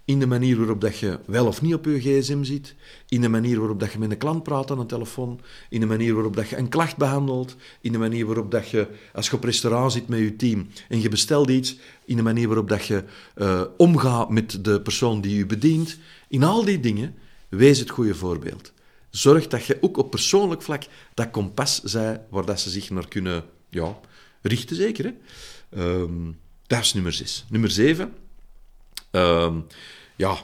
in 0.05 0.19
de 0.19 0.27
manier 0.27 0.57
waarop 0.57 0.81
dat 0.81 0.99
je 0.99 1.19
wel 1.27 1.47
of 1.47 1.63
niet 1.63 1.75
op 1.75 1.85
je 1.85 2.01
gsm 2.01 2.43
zit, 2.43 2.75
in 3.09 3.21
de 3.21 3.29
manier 3.29 3.59
waarop 3.59 3.81
dat 3.81 3.93
je 3.93 3.99
met 3.99 4.11
een 4.11 4.19
klant 4.19 4.43
praat 4.43 4.71
aan 4.71 4.79
een 4.79 4.87
telefoon, 4.87 5.41
in 5.69 5.81
de 5.81 5.87
manier 5.87 6.15
waarop 6.15 6.37
dat 6.37 6.49
je 6.49 6.57
een 6.57 6.69
klacht 6.69 6.97
behandelt, 6.97 7.57
in 7.81 7.93
de 7.93 7.99
manier 7.99 8.27
waarop 8.27 8.51
dat 8.51 8.69
je, 8.69 8.89
als 9.15 9.29
je 9.29 9.37
op 9.37 9.45
restaurant 9.45 9.93
zit 9.93 10.09
met 10.09 10.19
je 10.19 10.37
team 10.37 10.67
en 10.89 11.01
je 11.01 11.09
bestelt 11.09 11.51
iets, 11.51 11.79
in 12.05 12.17
de 12.17 12.23
manier 12.23 12.47
waarop 12.47 12.69
dat 12.69 12.87
je 12.87 13.05
uh, 13.37 13.63
omgaat 13.77 14.31
met 14.31 14.65
de 14.65 14.81
persoon 14.81 15.21
die 15.21 15.37
je 15.37 15.47
bedient. 15.47 15.99
In 16.29 16.43
al 16.43 16.65
die 16.65 16.81
dingen, 16.81 17.15
wees 17.49 17.79
het 17.79 17.91
goede 17.91 18.15
voorbeeld 18.15 18.75
zorg 19.17 19.47
dat 19.47 19.67
je 19.67 19.79
ook 19.81 19.97
op 19.97 20.11
persoonlijk 20.11 20.63
vlak 20.63 20.83
dat 21.15 21.31
kompas 21.31 21.83
zij 21.83 22.21
waar 22.31 22.45
dat 22.45 22.61
ze 22.61 22.71
zich 22.71 22.91
naar 22.91 23.09
kunnen 23.09 23.45
ja, 23.69 23.99
richten, 24.43 24.77
zeker. 24.77 25.05
Hè? 25.05 25.13
Um, 25.83 26.39
dat 26.67 26.81
is 26.81 26.95
nummer 26.95 27.13
zes. 27.13 27.45
Nummer 27.49 27.71
zeven. 27.71 28.13
Um, 29.11 29.67
ja, 30.17 30.37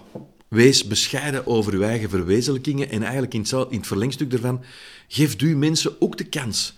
wees 0.48 0.86
bescheiden 0.86 1.46
over 1.46 1.72
uw 1.72 1.82
eigen 1.82 2.10
verwezenlijkingen 2.10 2.90
en 2.90 3.02
eigenlijk 3.02 3.34
in 3.34 3.40
het, 3.40 3.52
in 3.52 3.78
het 3.78 3.86
verlengstuk 3.86 4.30
daarvan, 4.30 4.64
geef 5.08 5.42
u 5.42 5.56
mensen 5.56 6.00
ook 6.00 6.16
de 6.16 6.24
kans 6.24 6.76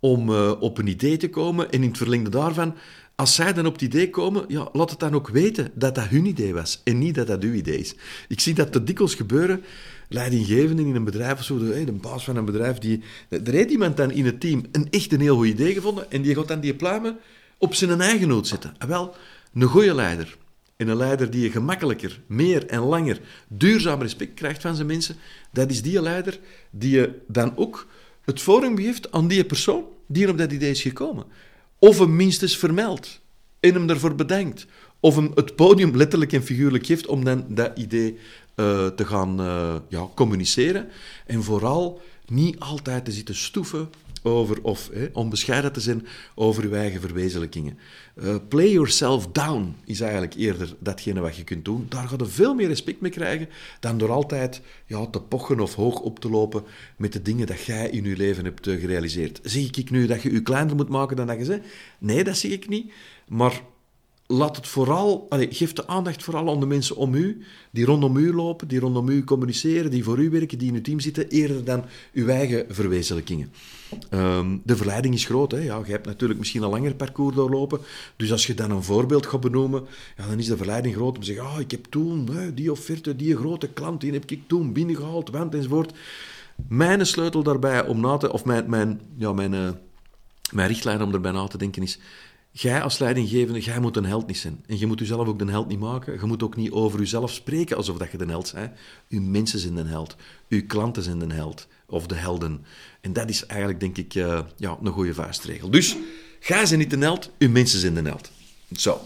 om 0.00 0.30
uh, 0.30 0.52
op 0.60 0.78
een 0.78 0.86
idee 0.86 1.16
te 1.16 1.30
komen 1.30 1.70
en 1.70 1.82
in 1.82 1.88
het 1.88 1.96
verlengde 1.96 2.30
daarvan, 2.30 2.74
als 3.14 3.34
zij 3.34 3.52
dan 3.52 3.66
op 3.66 3.72
het 3.72 3.82
idee 3.82 4.10
komen, 4.10 4.44
ja, 4.48 4.68
laat 4.72 4.90
het 4.90 4.98
dan 4.98 5.14
ook 5.14 5.28
weten 5.28 5.70
dat 5.74 5.94
dat 5.94 6.08
hun 6.08 6.26
idee 6.26 6.54
was 6.54 6.80
en 6.84 6.98
niet 6.98 7.14
dat 7.14 7.26
dat 7.26 7.42
uw 7.42 7.52
idee 7.52 7.78
is. 7.78 7.94
Ik 8.28 8.40
zie 8.40 8.54
dat 8.54 8.72
te 8.72 8.82
dikwijls 8.82 9.14
gebeuren 9.14 9.64
leidinggevende 10.08 10.82
in 10.82 10.94
een 10.94 11.04
bedrijf 11.04 11.38
of 11.38 11.44
zo, 11.44 11.58
de, 11.58 11.84
de 11.84 11.92
baas 11.92 12.24
van 12.24 12.36
een 12.36 12.44
bedrijf, 12.44 12.78
die, 12.78 13.02
er 13.28 13.52
heeft 13.52 13.70
iemand 13.70 13.96
dan 13.96 14.10
in 14.10 14.24
het 14.24 14.40
team 14.40 14.64
een 14.72 14.90
echt 14.90 15.12
een 15.12 15.20
heel 15.20 15.36
goed 15.36 15.46
idee 15.46 15.74
gevonden 15.74 16.10
en 16.10 16.22
die 16.22 16.34
gaat 16.34 16.48
dan 16.48 16.60
die 16.60 16.74
pluimen 16.74 17.16
op 17.58 17.74
zijn 17.74 18.00
eigen 18.00 18.28
noot 18.28 18.46
zetten. 18.46 18.74
En 18.78 18.88
wel, 18.88 19.14
een 19.54 19.62
goede 19.62 19.94
leider 19.94 20.36
en 20.76 20.88
een 20.88 20.96
leider 20.96 21.30
die 21.30 21.42
je 21.42 21.50
gemakkelijker, 21.50 22.20
meer 22.26 22.66
en 22.66 22.80
langer 22.80 23.20
duurzaam 23.48 24.00
respect 24.00 24.34
krijgt 24.34 24.62
van 24.62 24.74
zijn 24.74 24.86
mensen, 24.86 25.16
dat 25.52 25.70
is 25.70 25.82
die 25.82 26.02
leider 26.02 26.38
die 26.70 26.90
je 26.90 27.18
dan 27.26 27.56
ook 27.56 27.86
het 28.24 28.40
forum 28.40 28.76
geeft 28.76 29.12
aan 29.12 29.28
die 29.28 29.44
persoon 29.44 29.84
die 30.06 30.28
op 30.28 30.38
dat 30.38 30.52
idee 30.52 30.70
is 30.70 30.82
gekomen. 30.82 31.24
Of 31.78 31.98
hem 31.98 32.16
minstens 32.16 32.56
vermeldt 32.56 33.20
en 33.60 33.74
hem 33.74 33.90
ervoor 33.90 34.14
bedankt. 34.14 34.66
Of 35.06 35.16
het 35.34 35.56
podium 35.56 35.96
letterlijk 35.96 36.32
en 36.32 36.42
figuurlijk 36.42 36.86
geeft 36.86 37.06
om 37.06 37.24
dan 37.24 37.44
dat 37.48 37.78
idee 37.78 38.18
uh, 38.56 38.86
te 38.86 39.04
gaan 39.04 39.40
uh, 39.40 39.74
ja, 39.88 40.08
communiceren. 40.14 40.88
En 41.26 41.42
vooral 41.42 42.00
niet 42.28 42.58
altijd 42.58 43.04
te 43.04 43.12
zitten 43.12 43.34
stoeven 43.34 43.88
over, 44.22 44.62
of 44.62 44.88
eh, 44.88 45.02
onbescheiden 45.12 45.72
te 45.72 45.80
zijn 45.80 46.06
over 46.34 46.64
uw 46.64 46.72
eigen 46.72 47.00
verwezenlijkingen. 47.00 47.78
Uh, 48.14 48.36
play 48.48 48.70
yourself 48.70 49.26
down 49.26 49.76
is 49.84 50.00
eigenlijk 50.00 50.34
eerder 50.34 50.74
datgene 50.78 51.20
wat 51.20 51.36
je 51.36 51.44
kunt 51.44 51.64
doen. 51.64 51.86
Daar 51.88 52.08
ga 52.08 52.16
je 52.18 52.26
veel 52.26 52.54
meer 52.54 52.68
respect 52.68 53.00
mee 53.00 53.10
krijgen 53.10 53.48
dan 53.80 53.98
door 53.98 54.10
altijd 54.10 54.60
ja, 54.86 55.06
te 55.06 55.20
pochen 55.20 55.60
of 55.60 55.74
hoog 55.74 56.00
op 56.00 56.18
te 56.20 56.30
lopen 56.30 56.64
met 56.96 57.12
de 57.12 57.22
dingen 57.22 57.46
dat 57.46 57.64
jij 57.64 57.90
in 57.90 58.04
je 58.04 58.16
leven 58.16 58.44
hebt 58.44 58.66
gerealiseerd. 58.66 59.40
Zie 59.42 59.70
ik 59.72 59.90
nu 59.90 60.06
dat 60.06 60.22
je 60.22 60.32
je 60.32 60.42
kleiner 60.42 60.76
moet 60.76 60.88
maken 60.88 61.16
dan 61.16 61.26
dat 61.26 61.38
je 61.38 61.44
zegt? 61.44 61.66
Nee, 61.98 62.24
dat 62.24 62.36
zie 62.36 62.52
ik 62.52 62.68
niet. 62.68 62.92
Maar 63.28 63.60
laat 64.26 64.56
het 64.56 64.66
vooral, 64.66 65.26
geef 65.30 65.72
de 65.72 65.86
aandacht 65.86 66.22
vooral 66.22 66.50
aan 66.50 66.60
de 66.60 66.66
mensen 66.66 66.96
om 66.96 67.14
u, 67.14 67.44
die 67.70 67.84
rondom 67.84 68.16
u 68.16 68.34
lopen, 68.34 68.68
die 68.68 68.80
rondom 68.80 69.08
u 69.08 69.24
communiceren, 69.24 69.90
die 69.90 70.04
voor 70.04 70.18
u 70.18 70.30
werken, 70.30 70.58
die 70.58 70.68
in 70.68 70.74
uw 70.74 70.80
team 70.80 71.00
zitten, 71.00 71.28
eerder 71.28 71.64
dan 71.64 71.84
uw 72.12 72.28
eigen 72.28 72.64
verwezenlijkingen. 72.68 73.52
Ehm, 74.10 74.56
de 74.62 74.76
verleiding 74.76 75.14
is 75.14 75.24
groot. 75.24 75.50
Hè? 75.50 75.58
Ja, 75.58 75.82
je 75.84 75.90
hebt 75.90 76.06
natuurlijk 76.06 76.38
misschien 76.38 76.62
een 76.62 76.70
langer 76.70 76.94
parcours 76.94 77.34
doorlopen, 77.34 77.80
dus 78.16 78.32
als 78.32 78.46
je 78.46 78.54
dan 78.54 78.70
een 78.70 78.82
voorbeeld 78.82 79.26
gaat 79.26 79.40
benoemen, 79.40 79.86
ja, 80.16 80.26
dan 80.26 80.38
is 80.38 80.46
de 80.46 80.56
verleiding 80.56 80.94
groot 80.94 81.14
om 81.14 81.20
te 81.20 81.26
zeggen, 81.26 81.44
oh, 81.44 81.60
ik 81.60 81.70
heb 81.70 81.86
toen 81.90 82.28
die 82.54 82.70
offerte, 82.70 83.16
die 83.16 83.36
grote 83.36 83.68
klant, 83.68 84.00
die 84.00 84.12
heb 84.12 84.30
ik 84.30 84.42
toen 84.46 84.72
binnengehaald, 84.72 85.30
want 85.30 85.54
enzovoort. 85.54 85.92
Mijn 86.68 87.06
sleutel 87.06 87.42
daarbij 87.42 87.86
om 87.86 88.00
na 88.00 88.16
te, 88.16 88.32
of 88.32 88.44
mijn, 88.44 88.70
mijn, 88.70 89.00
ja, 89.16 89.32
mijn, 89.32 89.52
uh, 89.52 89.68
mijn 90.52 90.68
richtlijn 90.68 91.02
om 91.02 91.12
erbij 91.12 91.32
na 91.32 91.46
te 91.46 91.58
denken 91.58 91.82
is, 91.82 91.98
Jij 92.58 92.82
als 92.82 92.98
leidinggevende, 92.98 93.60
jij 93.60 93.80
moet 93.80 93.96
een 93.96 94.04
held 94.04 94.26
niet 94.26 94.38
zijn. 94.38 94.64
En 94.66 94.78
je 94.78 94.86
moet 94.86 94.98
jezelf 94.98 95.28
ook 95.28 95.38
de 95.38 95.50
held 95.50 95.68
niet 95.68 95.78
maken. 95.78 96.12
Je 96.20 96.26
moet 96.26 96.42
ook 96.42 96.56
niet 96.56 96.70
over 96.70 96.98
jezelf 96.98 97.30
spreken 97.30 97.76
alsof 97.76 97.96
dat 97.96 98.10
je 98.10 98.18
de 98.18 98.24
held 98.24 98.52
bent. 98.54 98.72
Uw 99.08 99.20
mensen 99.20 99.58
zijn 99.58 99.74
de 99.74 99.82
held. 99.82 100.16
Uw 100.48 100.66
klanten 100.66 101.02
zijn 101.02 101.18
de 101.18 101.34
held. 101.34 101.66
Of 101.86 102.06
de 102.06 102.14
helden. 102.14 102.64
En 103.00 103.12
dat 103.12 103.28
is 103.28 103.46
eigenlijk, 103.46 103.80
denk 103.80 103.96
ik, 103.96 104.14
uh, 104.14 104.40
ja, 104.56 104.78
een 104.82 104.92
goede 104.92 105.14
vuistregel. 105.14 105.70
Dus, 105.70 105.96
jij 106.40 106.66
zijn 106.66 106.78
niet 106.78 106.90
de 106.90 106.98
held, 106.98 107.30
uw 107.38 107.50
mensen 107.50 107.80
zijn 107.80 107.94
de 107.94 108.02
held. 108.02 108.30
Zo. 108.72 109.00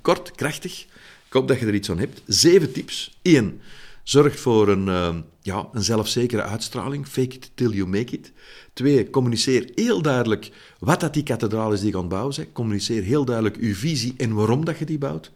Kort, 0.00 0.30
krachtig. 0.30 0.80
Ik 1.26 1.32
hoop 1.32 1.48
dat 1.48 1.60
je 1.60 1.66
er 1.66 1.74
iets 1.74 1.90
aan 1.90 1.98
hebt. 1.98 2.22
Zeven 2.26 2.72
tips. 2.72 3.18
Eén, 3.22 3.60
zorg 4.08 4.38
voor 4.38 4.68
een, 4.68 4.86
uh, 4.86 5.16
ja, 5.42 5.68
een 5.72 5.82
zelfzekere 5.82 6.42
uitstraling. 6.42 7.06
Fake 7.06 7.34
it 7.34 7.50
till 7.54 7.70
you 7.70 7.88
make 7.88 8.14
it. 8.14 8.32
Twee, 8.72 9.10
communiceer 9.10 9.70
heel 9.74 10.02
duidelijk 10.02 10.50
wat 10.78 11.00
dat 11.00 11.14
die 11.14 11.22
kathedraal 11.22 11.72
is 11.72 11.80
die 11.80 11.90
je 11.90 11.98
aan 11.98 12.08
bouwen 12.08 12.34
bent. 12.36 12.52
Communiceer 12.52 13.02
heel 13.02 13.24
duidelijk 13.24 13.56
uw 13.56 13.74
visie 13.74 14.14
en 14.16 14.34
waarom 14.34 14.64
dat 14.64 14.78
je 14.78 14.84
die 14.84 14.98
bouwt. 14.98 15.32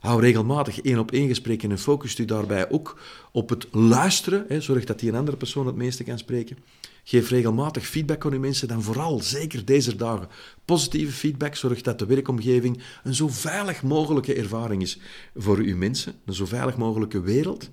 Hou 0.00 0.20
regelmatig 0.20 0.80
één 0.80 0.98
op 0.98 1.12
één 1.12 1.28
gesprekken 1.28 1.70
en 1.70 1.78
focus 1.78 2.18
u 2.18 2.24
daarbij 2.24 2.70
ook 2.70 3.00
op 3.32 3.48
het 3.48 3.66
luisteren. 3.70 4.44
Hè. 4.48 4.60
Zorg 4.60 4.84
dat 4.84 4.98
die 4.98 5.08
een 5.08 5.16
andere 5.16 5.36
persoon 5.36 5.66
het 5.66 5.76
meeste 5.76 6.04
kan 6.04 6.18
spreken. 6.18 6.58
Geef 7.04 7.30
regelmatig 7.30 7.86
feedback 7.86 8.24
aan 8.24 8.32
uw 8.32 8.38
mensen, 8.40 8.68
dan 8.68 8.82
vooral, 8.82 9.20
zeker 9.20 9.64
deze 9.64 9.96
dagen, 9.96 10.28
positieve 10.64 11.12
feedback. 11.12 11.54
Zorg 11.54 11.80
dat 11.80 11.98
de 11.98 12.06
werkomgeving 12.06 12.82
een 13.04 13.14
zo 13.14 13.28
veilig 13.28 13.82
mogelijke 13.82 14.34
ervaring 14.34 14.82
is 14.82 14.98
voor 15.36 15.56
uw 15.56 15.76
mensen, 15.76 16.14
een 16.24 16.34
zo 16.34 16.46
veilig 16.46 16.76
mogelijke 16.76 17.20
wereld. 17.20 17.70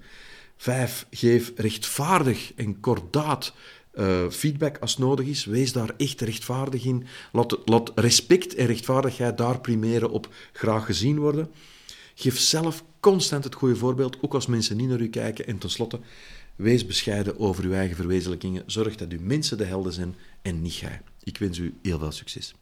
Vijf, 0.57 1.05
geef 1.11 1.51
rechtvaardig 1.55 2.53
en 2.55 2.79
kordaat 2.79 3.53
uh, 3.93 4.29
feedback 4.29 4.77
als 4.77 4.97
nodig 4.97 5.25
is. 5.25 5.45
Wees 5.45 5.73
daar 5.73 5.93
echt 5.97 6.21
rechtvaardig 6.21 6.85
in. 6.85 7.05
Laat, 7.31 7.57
laat 7.65 7.91
respect 7.95 8.55
en 8.55 8.65
rechtvaardigheid 8.65 9.37
daar 9.37 9.61
primeren 9.61 10.09
op 10.09 10.33
graag 10.53 10.85
gezien 10.85 11.19
worden. 11.19 11.51
Geef 12.15 12.39
zelf 12.39 12.83
constant 12.99 13.43
het 13.43 13.55
goede 13.55 13.75
voorbeeld, 13.75 14.17
ook 14.21 14.33
als 14.33 14.45
mensen 14.45 14.77
niet 14.77 14.89
naar 14.89 15.01
u 15.01 15.09
kijken. 15.09 15.47
En 15.47 15.57
tenslotte, 15.57 15.99
wees 16.55 16.85
bescheiden 16.85 17.39
over 17.39 17.63
uw 17.63 17.73
eigen 17.73 17.95
verwezenlijkingen. 17.95 18.63
Zorg 18.65 18.95
dat 18.95 19.11
uw 19.11 19.21
mensen 19.21 19.57
de 19.57 19.65
helden 19.65 19.93
zijn 19.93 20.15
en 20.41 20.61
niet 20.61 20.75
jij. 20.75 21.01
Ik 21.23 21.37
wens 21.37 21.57
u 21.57 21.73
heel 21.81 21.99
veel 21.99 22.11
succes. 22.11 22.53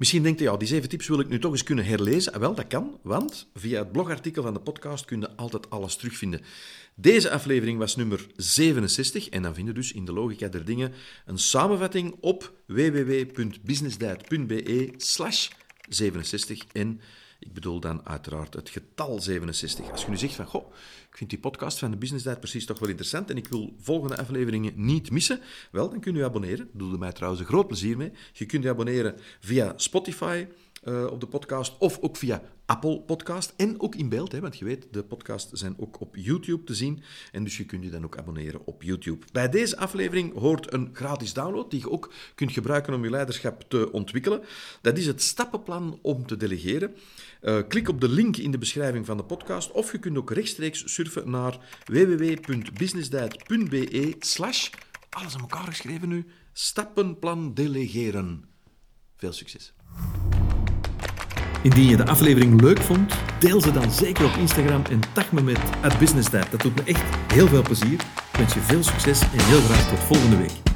Misschien 0.00 0.22
denkt 0.22 0.40
u, 0.40 0.44
ja, 0.44 0.56
die 0.56 0.68
zeven 0.68 0.88
tips 0.88 1.08
wil 1.08 1.20
ik 1.20 1.28
nu 1.28 1.38
toch 1.38 1.52
eens 1.52 1.62
kunnen 1.62 1.84
herlezen. 1.84 2.40
Wel, 2.40 2.54
dat 2.54 2.66
kan, 2.66 2.98
want 3.02 3.48
via 3.54 3.78
het 3.78 3.92
blogartikel 3.92 4.42
van 4.42 4.54
de 4.54 4.60
podcast 4.60 5.04
kun 5.04 5.20
je 5.20 5.36
altijd 5.36 5.70
alles 5.70 5.96
terugvinden. 5.96 6.40
Deze 6.94 7.30
aflevering 7.30 7.78
was 7.78 7.96
nummer 7.96 8.26
67 8.36 9.28
en 9.28 9.42
dan 9.42 9.54
vinden 9.54 9.74
dus 9.74 9.92
in 9.92 10.04
de 10.04 10.12
logica 10.12 10.48
der 10.48 10.64
dingen 10.64 10.92
een 11.26 11.38
samenvatting 11.38 12.16
op 12.20 12.52
www.businessdiet.be 12.66 14.92
slash 14.96 15.48
67 15.88 16.64
en 16.72 17.00
ik 17.40 17.52
bedoel 17.52 17.80
dan 17.80 18.06
uiteraard 18.06 18.54
het 18.54 18.70
getal 18.70 19.20
67. 19.20 19.90
Als 19.90 20.04
je 20.04 20.10
nu 20.10 20.16
zegt 20.16 20.34
van, 20.34 20.46
goh, 20.46 20.72
ik 21.10 21.16
vind 21.16 21.30
die 21.30 21.38
podcast 21.38 21.78
van 21.78 21.90
de 21.90 21.96
Business 21.96 22.24
Diet 22.24 22.38
precies 22.38 22.66
toch 22.66 22.78
wel 22.78 22.88
interessant 22.88 23.30
en 23.30 23.36
ik 23.36 23.48
wil 23.48 23.74
volgende 23.80 24.16
afleveringen 24.16 24.72
niet 24.76 25.10
missen, 25.10 25.40
wel, 25.70 25.90
dan 25.90 26.00
kun 26.00 26.14
je 26.14 26.24
abonneren. 26.24 26.68
Doe 26.72 26.90
je 26.90 26.98
mij 26.98 27.12
trouwens 27.12 27.42
een 27.42 27.48
groot 27.48 27.66
plezier 27.66 27.96
mee. 27.96 28.12
Je 28.32 28.46
kunt 28.46 28.62
je 28.62 28.68
abonneren 28.68 29.14
via 29.40 29.72
Spotify, 29.76 30.46
uh, 30.82 31.06
op 31.10 31.20
de 31.20 31.26
podcast 31.26 31.78
of 31.78 31.98
ook 32.00 32.16
via 32.16 32.42
Apple 32.66 33.00
Podcast 33.00 33.52
en 33.56 33.80
ook 33.80 33.94
in 33.94 34.08
beeld, 34.08 34.32
hè, 34.32 34.40
want 34.40 34.58
je 34.58 34.64
weet, 34.64 34.86
de 34.90 35.04
podcasts 35.04 35.52
zijn 35.52 35.74
ook 35.78 36.00
op 36.00 36.16
YouTube 36.16 36.64
te 36.64 36.74
zien 36.74 37.02
en 37.32 37.44
dus 37.44 37.56
je 37.56 37.64
kunt 37.64 37.84
je 37.84 37.90
dan 37.90 38.04
ook 38.04 38.18
abonneren 38.18 38.66
op 38.66 38.82
YouTube. 38.82 39.26
Bij 39.32 39.48
deze 39.48 39.76
aflevering 39.76 40.38
hoort 40.38 40.72
een 40.72 40.90
gratis 40.92 41.32
download 41.32 41.70
die 41.70 41.80
je 41.80 41.90
ook 41.90 42.12
kunt 42.34 42.52
gebruiken 42.52 42.94
om 42.94 43.04
je 43.04 43.10
leiderschap 43.10 43.64
te 43.68 43.92
ontwikkelen. 43.92 44.42
Dat 44.80 44.98
is 44.98 45.06
het 45.06 45.22
stappenplan 45.22 45.98
om 46.02 46.26
te 46.26 46.36
delegeren. 46.36 46.94
Uh, 47.42 47.58
klik 47.68 47.88
op 47.88 48.00
de 48.00 48.08
link 48.08 48.36
in 48.36 48.50
de 48.50 48.58
beschrijving 48.58 49.06
van 49.06 49.16
de 49.16 49.24
podcast 49.24 49.70
of 49.70 49.92
je 49.92 49.98
kunt 49.98 50.18
ook 50.18 50.30
rechtstreeks 50.30 50.94
surfen 50.94 51.30
naar 51.30 51.58
www.businessdiet.be 51.84 54.16
slash, 54.18 54.70
alles 55.10 55.34
aan 55.34 55.40
elkaar 55.40 55.66
geschreven 55.66 56.08
nu, 56.08 56.26
stappenplan 56.52 57.54
delegeren. 57.54 58.44
Veel 59.16 59.32
succes! 59.32 59.74
Indien 61.62 61.88
je 61.88 61.96
de 61.96 62.06
aflevering 62.06 62.60
leuk 62.60 62.80
vond, 62.80 63.14
deel 63.38 63.60
ze 63.60 63.72
dan 63.72 63.90
zeker 63.90 64.24
op 64.24 64.36
Instagram 64.38 64.82
en 64.90 65.00
tag 65.12 65.32
me 65.32 65.42
met 65.42 65.58
at 65.80 65.98
Dat 66.50 66.60
doet 66.60 66.74
me 66.74 66.82
echt 66.84 67.02
heel 67.32 67.48
veel 67.48 67.62
plezier. 67.62 68.00
Ik 68.32 68.38
wens 68.38 68.54
je 68.54 68.60
veel 68.60 68.82
succes 68.82 69.20
en 69.20 69.44
heel 69.44 69.60
graag 69.60 69.88
tot 69.88 69.98
volgende 69.98 70.36
week. 70.36 70.69